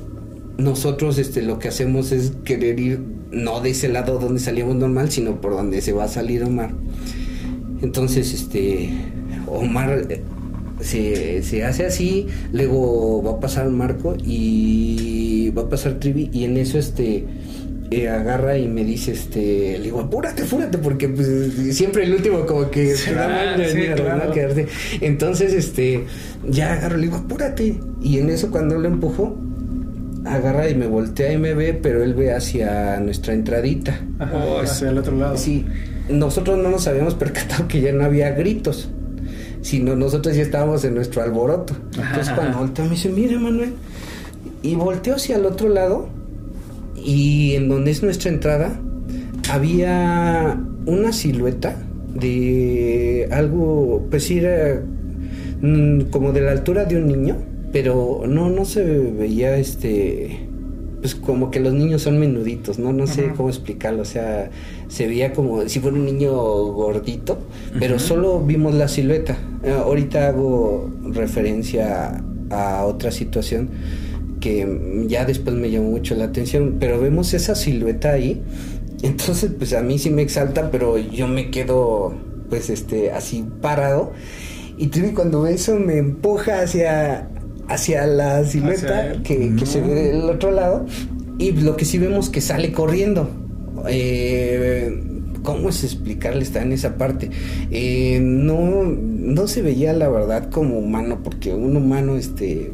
[0.57, 2.99] nosotros este, lo que hacemos es querer ir
[3.31, 6.71] no de ese lado donde salíamos normal, sino por donde se va a salir Omar.
[7.81, 8.91] Entonces, este,
[9.47, 10.21] Omar eh,
[10.81, 16.43] se, se hace así, luego va a pasar Marco y va a pasar Trivi y
[16.45, 17.25] en eso este
[17.91, 21.27] eh, agarra y me dice este le digo apúrate apúrate porque pues,
[21.75, 24.31] siempre el último como que Sí, te da mal de sí, claro.
[24.31, 24.67] Quedarte.
[25.01, 26.03] entonces este
[26.49, 29.37] ya agarro le digo apúrate y en eso cuando lo empujo
[30.25, 34.59] agarra y me voltea y me ve pero él ve hacia nuestra entradita Ajá, Oh,
[34.59, 35.37] hacia el otro lado.
[35.37, 35.63] Sí,
[36.09, 38.89] nosotros no nos habíamos percatado que ya no había gritos,
[39.65, 41.75] sino nosotros ya estábamos en nuestro alboroto.
[41.97, 43.73] Entonces cuando volteo me dice, mira Manuel,
[44.61, 46.07] y volteo hacia el otro lado
[46.95, 48.79] y en donde es nuestra entrada
[49.51, 51.77] había una silueta
[52.13, 54.83] de algo, pues era
[55.61, 57.35] mm, como de la altura de un niño,
[57.71, 60.45] pero no, no se veía este
[61.05, 62.91] pues como que los niños son menuditos, ¿no?
[62.91, 64.49] No sé cómo explicarlo, o sea,
[64.87, 67.37] se veía como si fuera un niño gordito,
[67.79, 69.37] pero solo vimos la silueta.
[69.65, 73.69] Eh, ahorita hago referencia a otra situación
[74.39, 78.43] que ya después me llamó mucho la atención, pero vemos esa silueta ahí,
[79.01, 82.13] entonces pues a mí sí me exalta, pero yo me quedo
[82.49, 84.11] pues este así parado.
[84.77, 87.29] Y Trivi cuando ve eso me empuja hacia
[87.67, 89.23] hacia la silueta Hacia él.
[89.23, 90.85] que, que se ve del otro lado.
[91.37, 93.29] Y lo que sí vemos que sale corriendo.
[93.87, 95.14] Eh,
[95.45, 97.29] cómo es explicarle está en esa parte
[97.71, 102.71] Eh, no no se veía la verdad como humano porque un humano este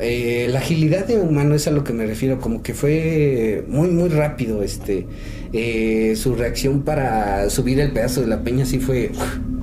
[0.00, 3.88] eh, la agilidad de humano es a lo que me refiero, como que fue muy
[3.88, 5.06] muy rápido este
[5.52, 9.10] eh, su reacción para subir el pedazo de la peña sí fue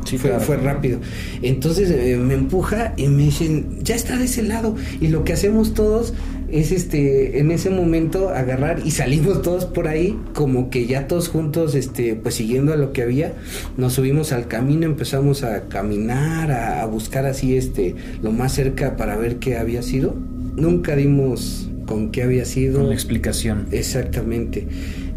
[0.05, 0.45] Sí, fue, claro.
[0.45, 0.99] fue rápido.
[1.41, 4.75] Entonces eh, me empuja y me dicen, ya está de ese lado.
[5.01, 6.13] Y lo que hacemos todos
[6.51, 11.27] es este, en ese momento agarrar y salimos todos por ahí, como que ya todos
[11.27, 13.33] juntos, este, pues siguiendo a lo que había,
[13.77, 18.97] nos subimos al camino, empezamos a caminar, a, a buscar así este, lo más cerca
[18.97, 20.15] para ver qué había sido.
[20.55, 22.79] Nunca dimos con qué había sido.
[22.79, 23.67] Con la explicación.
[23.71, 24.67] Exactamente.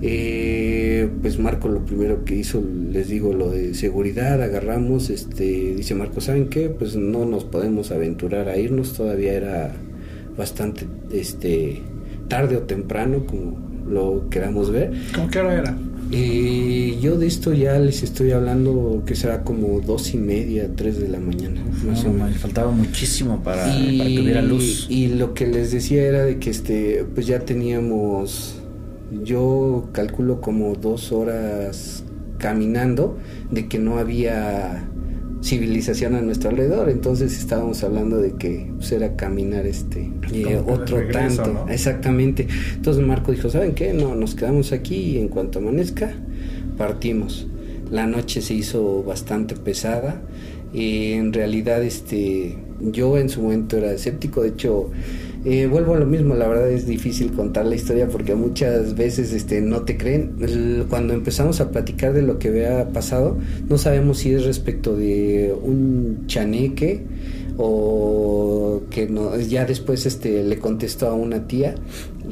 [0.01, 2.61] Eh, pues Marco lo primero que hizo,
[2.91, 6.71] les digo, lo de seguridad, agarramos, este, dice Marco, ¿saben qué?
[6.71, 9.77] Pues no nos podemos aventurar a irnos, todavía era
[10.37, 11.83] bastante, este,
[12.29, 13.59] tarde o temprano, como
[13.89, 14.93] lo queramos ver.
[15.15, 15.79] ¿Cómo que hora era?
[16.15, 21.01] Eh, yo de esto ya les estoy hablando que será como dos y media, tres
[21.01, 22.39] de la mañana, más No, o me menos.
[22.39, 24.87] faltaba muchísimo para, y, para que hubiera luz.
[24.91, 28.57] y lo que les decía era de que este pues ya teníamos
[29.25, 32.05] yo calculo como dos horas
[32.39, 33.17] caminando
[33.51, 34.85] de que no había
[35.43, 36.89] civilización a nuestro alrededor.
[36.89, 41.65] Entonces estábamos hablando de que pues, era caminar este eh, otro regreso, tanto.
[41.67, 41.73] ¿no?
[41.73, 42.47] exactamente.
[42.75, 46.15] Entonces Marco dijo saben qué no nos quedamos aquí y en cuanto amanezca
[46.77, 47.47] partimos
[47.93, 50.23] la noche se hizo bastante pesada.
[50.73, 54.43] Y en realidad este yo en su momento era escéptico.
[54.43, 54.91] De hecho
[55.45, 59.33] eh, vuelvo a lo mismo la verdad es difícil contar la historia porque muchas veces
[59.33, 60.87] este no te creen.
[60.89, 63.39] Cuando empezamos a platicar de lo que había pasado
[63.69, 67.05] no sabemos si es respecto de un chaneque
[67.59, 71.75] o que no ya después este le contestó a una tía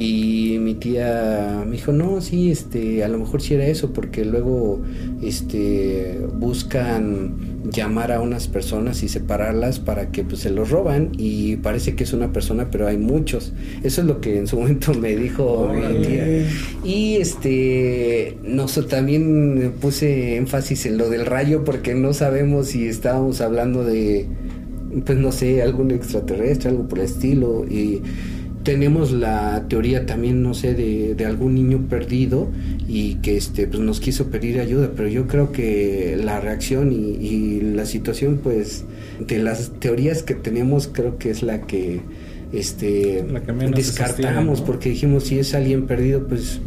[0.01, 4.25] y mi tía me dijo no sí este a lo mejor sí era eso porque
[4.25, 4.81] luego
[5.23, 11.57] este buscan llamar a unas personas y separarlas para que pues se los roban y
[11.57, 14.95] parece que es una persona pero hay muchos eso es lo que en su momento
[14.95, 16.49] me dijo mi tía
[16.83, 22.87] y este no sé, también puse énfasis en lo del rayo porque no sabemos si
[22.87, 24.27] estábamos hablando de
[25.05, 27.65] pues no sé, algún extraterrestre, algo por el estilo.
[27.65, 28.03] Y
[28.63, 32.51] tenemos la teoría también, no sé, de, de algún niño perdido
[32.87, 36.97] y que este pues nos quiso pedir ayuda, pero yo creo que la reacción y,
[36.97, 38.85] y la situación, pues,
[39.19, 42.01] de las teorías que tenemos, creo que es la que
[42.53, 46.61] este La que descartamos, porque dijimos si es alguien perdido, pues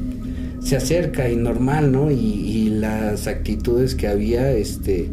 [0.62, 2.10] se acerca y normal, ¿no?
[2.10, 5.10] Y, y las actitudes que había, este,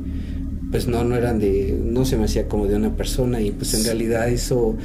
[0.71, 3.75] pues no, no eran de, no se me hacía como de una persona y pues
[3.75, 4.77] en realidad eso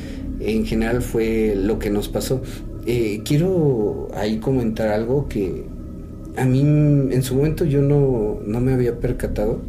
[0.46, 2.42] en general fue lo que nos pasó.
[2.86, 5.64] Eh, quiero ahí comentar algo que
[6.38, 9.62] a mí en su momento yo no, no me había percatado.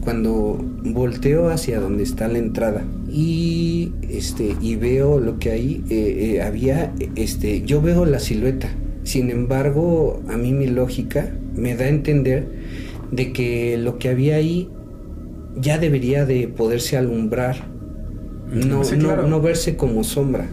[0.00, 6.36] Cuando volteo hacia donde está la entrada y este y veo lo que ahí eh,
[6.36, 8.70] eh, había este yo veo la silueta.
[9.02, 12.48] Sin embargo a mí mi lógica me da a entender
[13.10, 14.70] de que lo que había ahí
[15.56, 17.56] ya debería de poderse alumbrar
[18.52, 19.26] no, Sí, no- claro.
[19.28, 20.46] no verse como sombra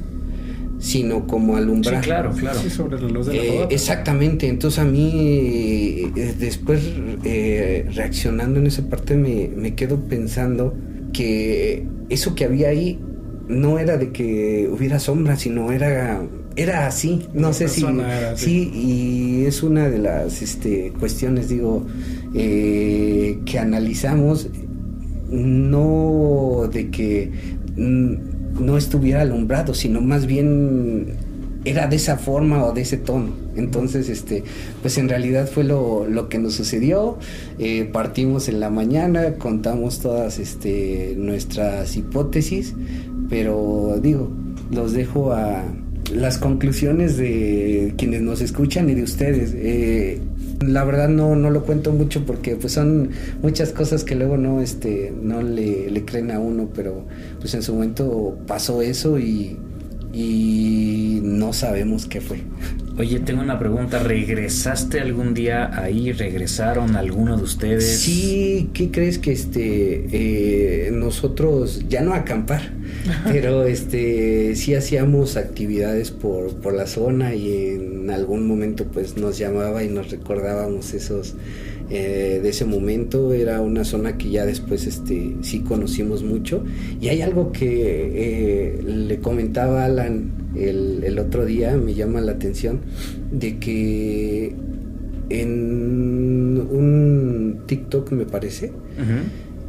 [0.77, 2.59] sino como alumbrar Sí, claro, claro.
[2.59, 6.81] Sí, sobre la luz de la eh, exactamente, entonces a mí eh, después
[7.23, 10.75] eh, reaccionando en esa parte me, me quedo pensando
[11.13, 12.99] que eso que había ahí
[13.47, 16.21] no era de que hubiera sombra, sino era
[16.57, 18.45] era así, no La sé si era así.
[18.45, 21.85] sí y es una de las este, cuestiones digo
[22.33, 24.49] eh, que analizamos
[25.29, 27.31] no de que
[27.75, 31.15] no estuviera alumbrado, sino más bien
[31.65, 33.33] era de esa forma o de ese tono.
[33.55, 34.43] Entonces, este,
[34.81, 37.17] pues en realidad fue lo, lo que nos sucedió.
[37.57, 42.73] Eh, partimos en la mañana, contamos todas este, nuestras hipótesis,
[43.29, 44.29] pero digo,
[44.71, 45.63] los dejo a
[46.13, 49.53] las conclusiones de quienes nos escuchan y de ustedes.
[49.55, 50.19] Eh,
[50.61, 53.09] la verdad no, no lo cuento mucho porque pues son
[53.41, 57.05] muchas cosas que luego no, este, no le, le creen a uno, pero
[57.39, 59.57] pues en su momento pasó eso y,
[60.15, 62.39] y no sabemos qué fue.
[62.97, 63.99] Oye, tengo una pregunta.
[63.99, 66.13] ¿Regresaste algún día ahí?
[66.13, 67.99] ¿Regresaron alguno de ustedes?
[67.99, 70.07] Sí, ¿qué crees que este
[70.87, 72.71] eh, nosotros ya no acampar,
[73.25, 79.37] pero este sí hacíamos actividades por, por la zona y en algún momento pues nos
[79.37, 81.35] llamaba y nos recordábamos esos
[81.89, 86.63] eh, de ese momento era una zona que ya después este sí conocimos mucho
[86.99, 92.31] y hay algo que eh, le comentaba Alan el, el otro día me llama la
[92.33, 92.79] atención
[93.31, 94.55] de que
[95.29, 98.71] en un TikTok me parece,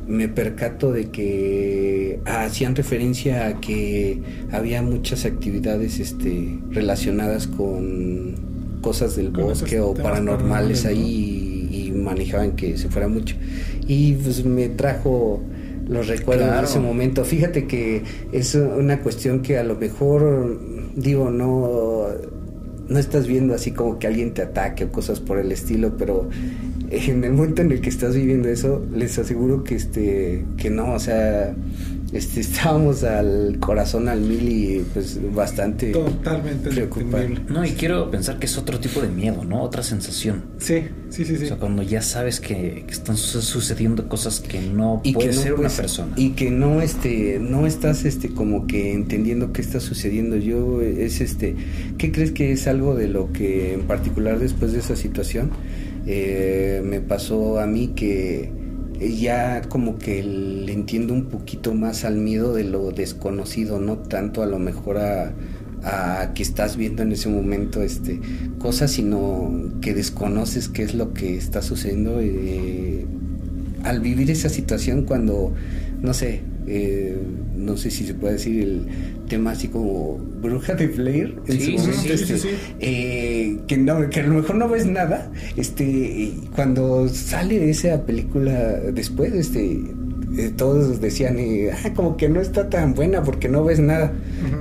[0.07, 4.21] me percato de que hacían referencia a que
[4.53, 8.35] había muchas actividades este, relacionadas con
[8.83, 10.91] cosas del Con bosque o paranormales paranormales, ¿no?
[10.91, 11.46] ahí
[11.97, 13.37] manejaban que se fuera mucho.
[13.87, 15.43] Y pues me trajo
[15.89, 16.63] los recuerdos Claro.
[16.63, 17.25] de ese momento.
[17.25, 20.61] Fíjate que es una cuestión que a lo mejor,
[20.97, 22.07] digo, no,
[22.89, 26.29] no estás viendo así como que alguien te ataque o cosas por el estilo, pero
[26.91, 30.93] en el momento en el que estás viviendo eso, les aseguro que este, que no,
[30.95, 31.55] o sea,
[32.17, 37.25] este, estábamos al corazón al mil y pues bastante Totalmente preocupado.
[37.49, 39.63] No, y quiero pensar que es otro tipo de miedo, ¿no?
[39.63, 40.45] Otra sensación.
[40.59, 41.45] Sí, sí, sí, sí.
[41.45, 45.31] O sea, cuando ya sabes que, que están su- sucediendo cosas que no y puede
[45.31, 46.13] que no ser una persona.
[46.17, 51.21] y que no este no estás este como que entendiendo qué está sucediendo yo es
[51.21, 51.57] este
[51.99, 55.51] qué crees que es algo de lo que en particular después de esa situación
[56.07, 58.51] eh, me pasó a mí que
[59.01, 64.43] ya como que le entiendo un poquito más al miedo de lo desconocido no tanto
[64.43, 65.35] a lo mejor a
[65.85, 68.21] a que estás viendo en ese momento este
[68.59, 73.07] cosas sino que desconoces qué es lo que está sucediendo eh,
[73.87, 75.55] al vivir esa situación cuando,
[76.03, 77.17] no sé, eh,
[77.57, 78.87] no sé si se puede decir el
[79.29, 82.49] tema así como bruja de Blair, en Sí, su momento, sí, este, sí,
[82.81, 88.53] eh, que, no, que a lo mejor no ves nada, este, cuando sale esa película
[88.93, 89.81] después, este,
[90.39, 94.13] eh, todos decían, eh, ah, como que no está tan buena porque no ves nada.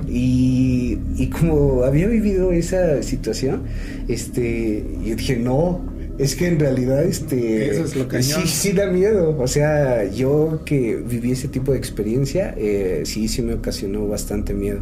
[0.08, 3.62] Y, y como había vivido esa situación,
[4.08, 5.84] este, yo dije, no,
[6.18, 8.42] es que en realidad, este, Eso es lo cañón.
[8.42, 9.36] sí, sí da miedo.
[9.38, 14.54] O sea, yo que viví ese tipo de experiencia, eh, sí, sí me ocasionó bastante
[14.54, 14.80] miedo.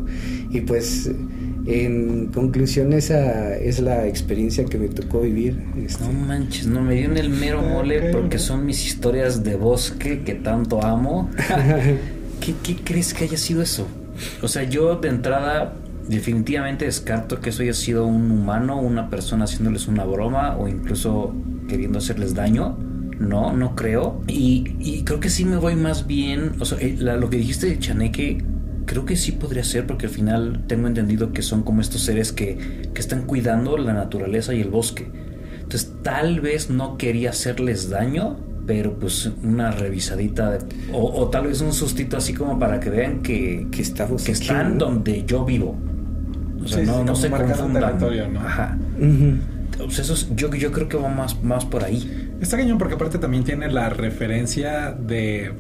[0.51, 1.11] Y pues,
[1.66, 5.59] en conclusión, esa es la experiencia que me tocó vivir.
[5.85, 6.05] este.
[6.05, 9.57] No manches, no me dio en el mero Ah, mole porque son mis historias de
[9.57, 11.30] bosque que tanto amo.
[12.41, 13.87] ¿Qué, qué crees que haya sido eso?
[14.43, 15.74] O sea, yo de entrada
[16.09, 21.34] definitivamente descarto que eso haya sido un humano, una persona haciéndoles una broma o incluso
[21.68, 22.78] queriendo hacerles daño.
[23.18, 24.20] No, no creo.
[24.26, 26.52] Y, y creo que sí me voy más bien.
[26.61, 28.44] O sea, eh, la- lo que dijiste de Chaneque,
[28.86, 32.32] creo que sí podría ser, porque al final tengo entendido que son como estos seres
[32.32, 35.09] que, que están cuidando la naturaleza y el bosque.
[35.62, 38.36] Entonces, tal vez no quería hacerles daño,
[38.66, 40.59] pero pues una revisadita de-
[40.92, 44.32] o, o tal vez un sustito así como para que vean que, Que estamos que
[44.32, 44.86] aquí, están ¿no?
[44.86, 45.76] donde yo vivo.
[46.64, 47.98] O sea, Sí, sí, no, no se confundan.
[48.32, 48.40] ¿no?
[48.40, 48.78] Ajá.
[49.90, 52.30] Sea, eso es- yo, yo creo que va más, más por ahí.
[52.40, 55.52] Está cañón porque aparte también tiene la referencia de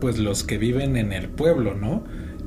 [0.00, 2.04] pues los que viven en el pueblo, ¿no?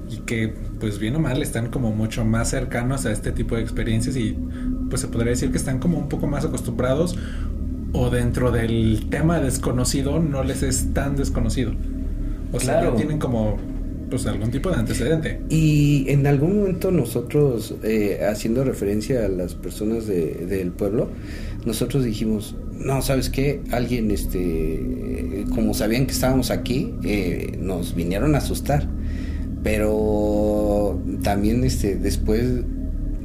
[0.09, 3.61] Y que pues bien o mal están como mucho más cercanos a este tipo de
[3.61, 4.37] experiencias y
[4.89, 7.17] pues se podría decir que están como un poco más acostumbrados
[7.93, 11.73] o dentro del tema desconocido no les es tan desconocido.
[12.53, 12.91] O sea, Claro.
[12.91, 13.57] ya tienen como
[14.12, 15.41] pues algún tipo de antecedente.
[15.49, 21.09] Y en algún momento nosotros, eh, haciendo referencia a las personas de- del pueblo,
[21.66, 23.62] nosotros dijimos, no, ¿sabes qué?
[23.72, 28.88] Alguien, este, como sabían que estábamos aquí, eh, nos vinieron a asustar.
[29.64, 32.43] Pero también, este, después,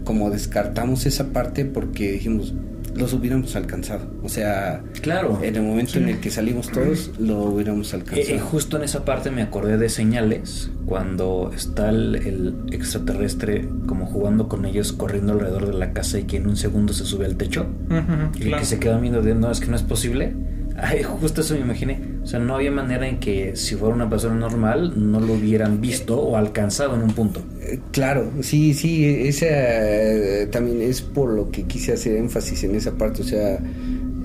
[0.04, 2.54] como descartamos esa parte porque dijimos,
[2.96, 4.06] los hubiéramos alcanzado.
[4.22, 5.38] O sea, Claro.
[5.42, 8.28] en el momento en el que salimos todos, lo hubiéramos Eh, alcanzado.
[8.36, 14.06] eh, justo en esa parte me acordé de señales, cuando está el, el extraterrestre como
[14.06, 17.26] jugando con ellos, corriendo alrededor de la casa y que en un segundo se sube
[17.26, 17.66] al techo
[18.34, 18.60] y Claro.
[18.60, 20.34] que se queda viendo de no, es que no es posible.
[20.78, 22.15] Ay, justo eso me imaginé.
[22.26, 25.80] O sea, no había manera en que si fuera una persona normal no lo hubieran
[25.80, 27.40] visto o alcanzado en un punto.
[27.60, 32.74] Eh, Claro, sí, sí, esa eh, también es por lo que quise hacer énfasis en
[32.74, 33.60] esa parte, o sea,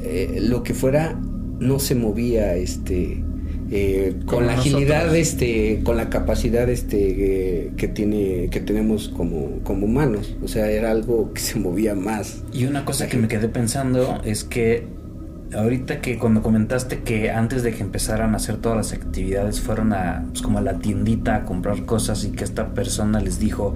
[0.04, 1.16] eh, lo que fuera
[1.60, 3.24] no se movía, este,
[3.70, 9.60] eh, con la agilidad, este, con la capacidad, este, eh, que tiene, que tenemos como,
[9.64, 12.42] como humanos, o sea, era algo que se movía más.
[12.52, 14.88] Y una cosa que me quedé pensando es que
[15.56, 19.94] ahorita que cuando comentaste que antes de que empezaran a hacer todas las actividades fueron
[19.94, 23.74] a pues, como a la tiendita a comprar cosas y que esta persona les dijo,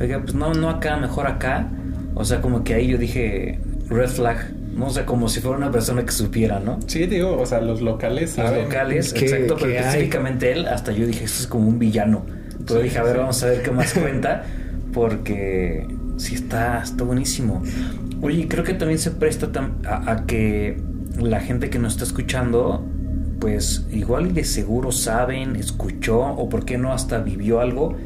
[0.00, 1.68] oiga, pues no, no acá, mejor acá.
[2.14, 5.56] O sea, como que ahí yo dije red flag, no o sea, como si fuera
[5.58, 6.78] una persona que supiera, ¿no?
[6.86, 8.64] Sí, digo, o sea, los locales Los saben.
[8.64, 9.84] locales, ¿Qué- exacto, pero qué hay?
[9.84, 12.24] específicamente él, hasta yo dije, esto es como un villano.
[12.66, 13.18] Pero Sí, dije, a ver, sí.
[13.18, 14.44] vamos a ver qué más cuenta,
[14.92, 17.62] porque sí está, está buenísimo.
[18.22, 20.80] Oye, creo que también se presta tam- a, a que
[21.18, 22.84] la gente que nos está escuchando,
[23.40, 27.96] pues igual y de seguro saben, escuchó, o por qué no hasta vivió algo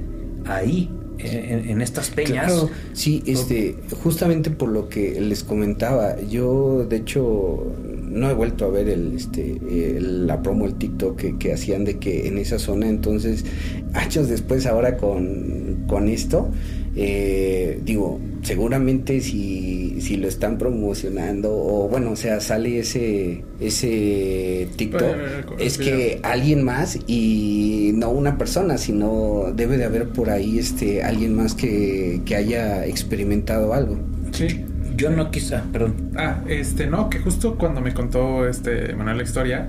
[0.47, 2.47] ahí, en, en estas peñas.
[2.47, 8.65] Claro, sí, este, justamente por lo que les comentaba, yo de hecho no he vuelto
[8.65, 9.61] a ver el, este,
[9.97, 13.45] el- la promo, el TikTok que, que hacían de que en esa zona, entonces,
[13.93, 16.51] años después ahora con, con esto,
[16.97, 24.69] eh, digo, seguramente si, si lo están promocionando o bueno, o sea, sale ese, ese
[24.77, 25.17] TikTok,
[25.59, 31.03] es que alguien más y no una persona, sino debe de haber por ahí este
[31.03, 33.99] alguien más que, que haya experimentado algo.
[34.33, 34.65] Sí.
[34.97, 36.11] Yo no quizá, perdón.
[36.17, 39.69] Ah, este, no, que justo cuando me contó este Manuel la historia,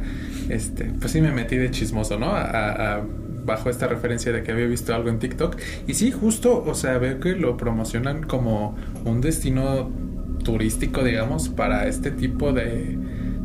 [0.49, 2.28] este, pues sí me metí de chismoso, ¿no?
[2.28, 2.41] A,
[2.97, 3.03] a-
[3.43, 5.55] bajo esta referencia de que había visto algo en TikTok.
[5.88, 9.91] Y sí, justo, o sea, veo que lo promocionan como un destino
[10.46, 12.98] turístico, digamos, para este tipo de,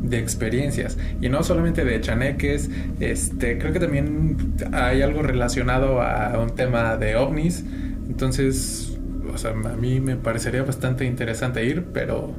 [0.02, 0.96] de experiencias.
[1.20, 2.70] Y no solamente de chaneques,
[3.00, 7.64] este, creo que también hay algo relacionado a un tema de ovnis.
[8.08, 8.96] Entonces,
[9.32, 12.34] o sea, a mí me parecería bastante interesante ir, pero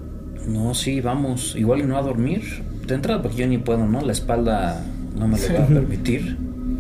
[0.48, 1.56] No, sí, vamos.
[1.58, 2.42] Igual y no a dormir.
[2.88, 4.02] De entrada, porque yo ni puedo, ¿no?
[4.02, 4.84] La espalda
[5.16, 6.38] no me lo va a permitir.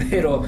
[0.09, 0.41] Pero,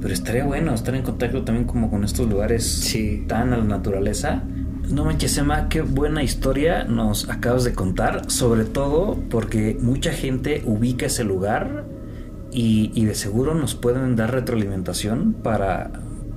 [0.00, 3.24] pero estaría bueno estar en contacto también como con estos lugares Sí.
[3.26, 4.42] tan a la naturaleza.
[4.90, 8.28] No manches, Emma, qué buena historia nos acabas de contar.
[8.28, 11.84] Sobre todo porque mucha gente ubica ese lugar
[12.50, 15.92] y, y de seguro nos pueden dar retroalimentación para,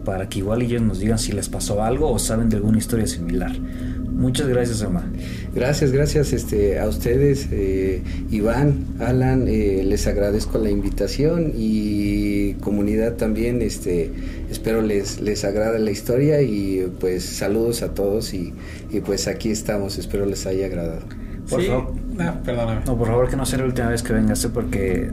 [0.06, 3.08] para que igual ellos nos digan si les pasó algo o saben de alguna historia
[3.08, 3.52] similar.
[4.24, 5.04] Muchas gracias, Emma.
[5.54, 8.02] Gracias, gracias este, a ustedes, eh,
[8.32, 14.14] Iván, Alan, eh, les agradezco la invitación y comunidad también, este,
[14.50, 18.54] espero les, les agrade la historia y pues saludos a todos y,
[18.92, 21.02] y, pues aquí estamos, espero les haya agradado.
[21.50, 21.68] Por sí.
[21.68, 21.94] favor.
[22.18, 22.82] Ah, perdóname.
[22.86, 24.50] No, por favor que no sea la última vez que vengas, ¿eh?
[24.54, 25.12] porque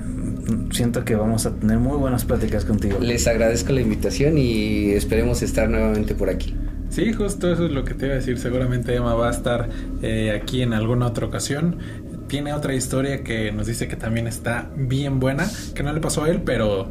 [0.70, 2.98] siento que vamos a tener muy buenas pláticas contigo.
[3.00, 6.54] Les agradezco la invitación y esperemos estar nuevamente por aquí.
[6.90, 8.38] Sí, justo eso es lo que te iba a decir.
[8.38, 9.68] Seguramente Emma va a estar
[10.02, 11.78] eh, aquí en alguna otra ocasión.
[12.26, 16.24] Tiene otra historia que nos dice que también está bien buena, que no le pasó
[16.24, 16.90] a él, pero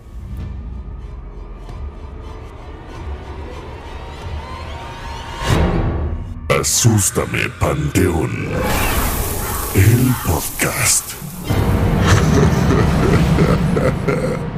[6.50, 8.32] Asústame, Panteón.
[9.76, 11.14] El podcast.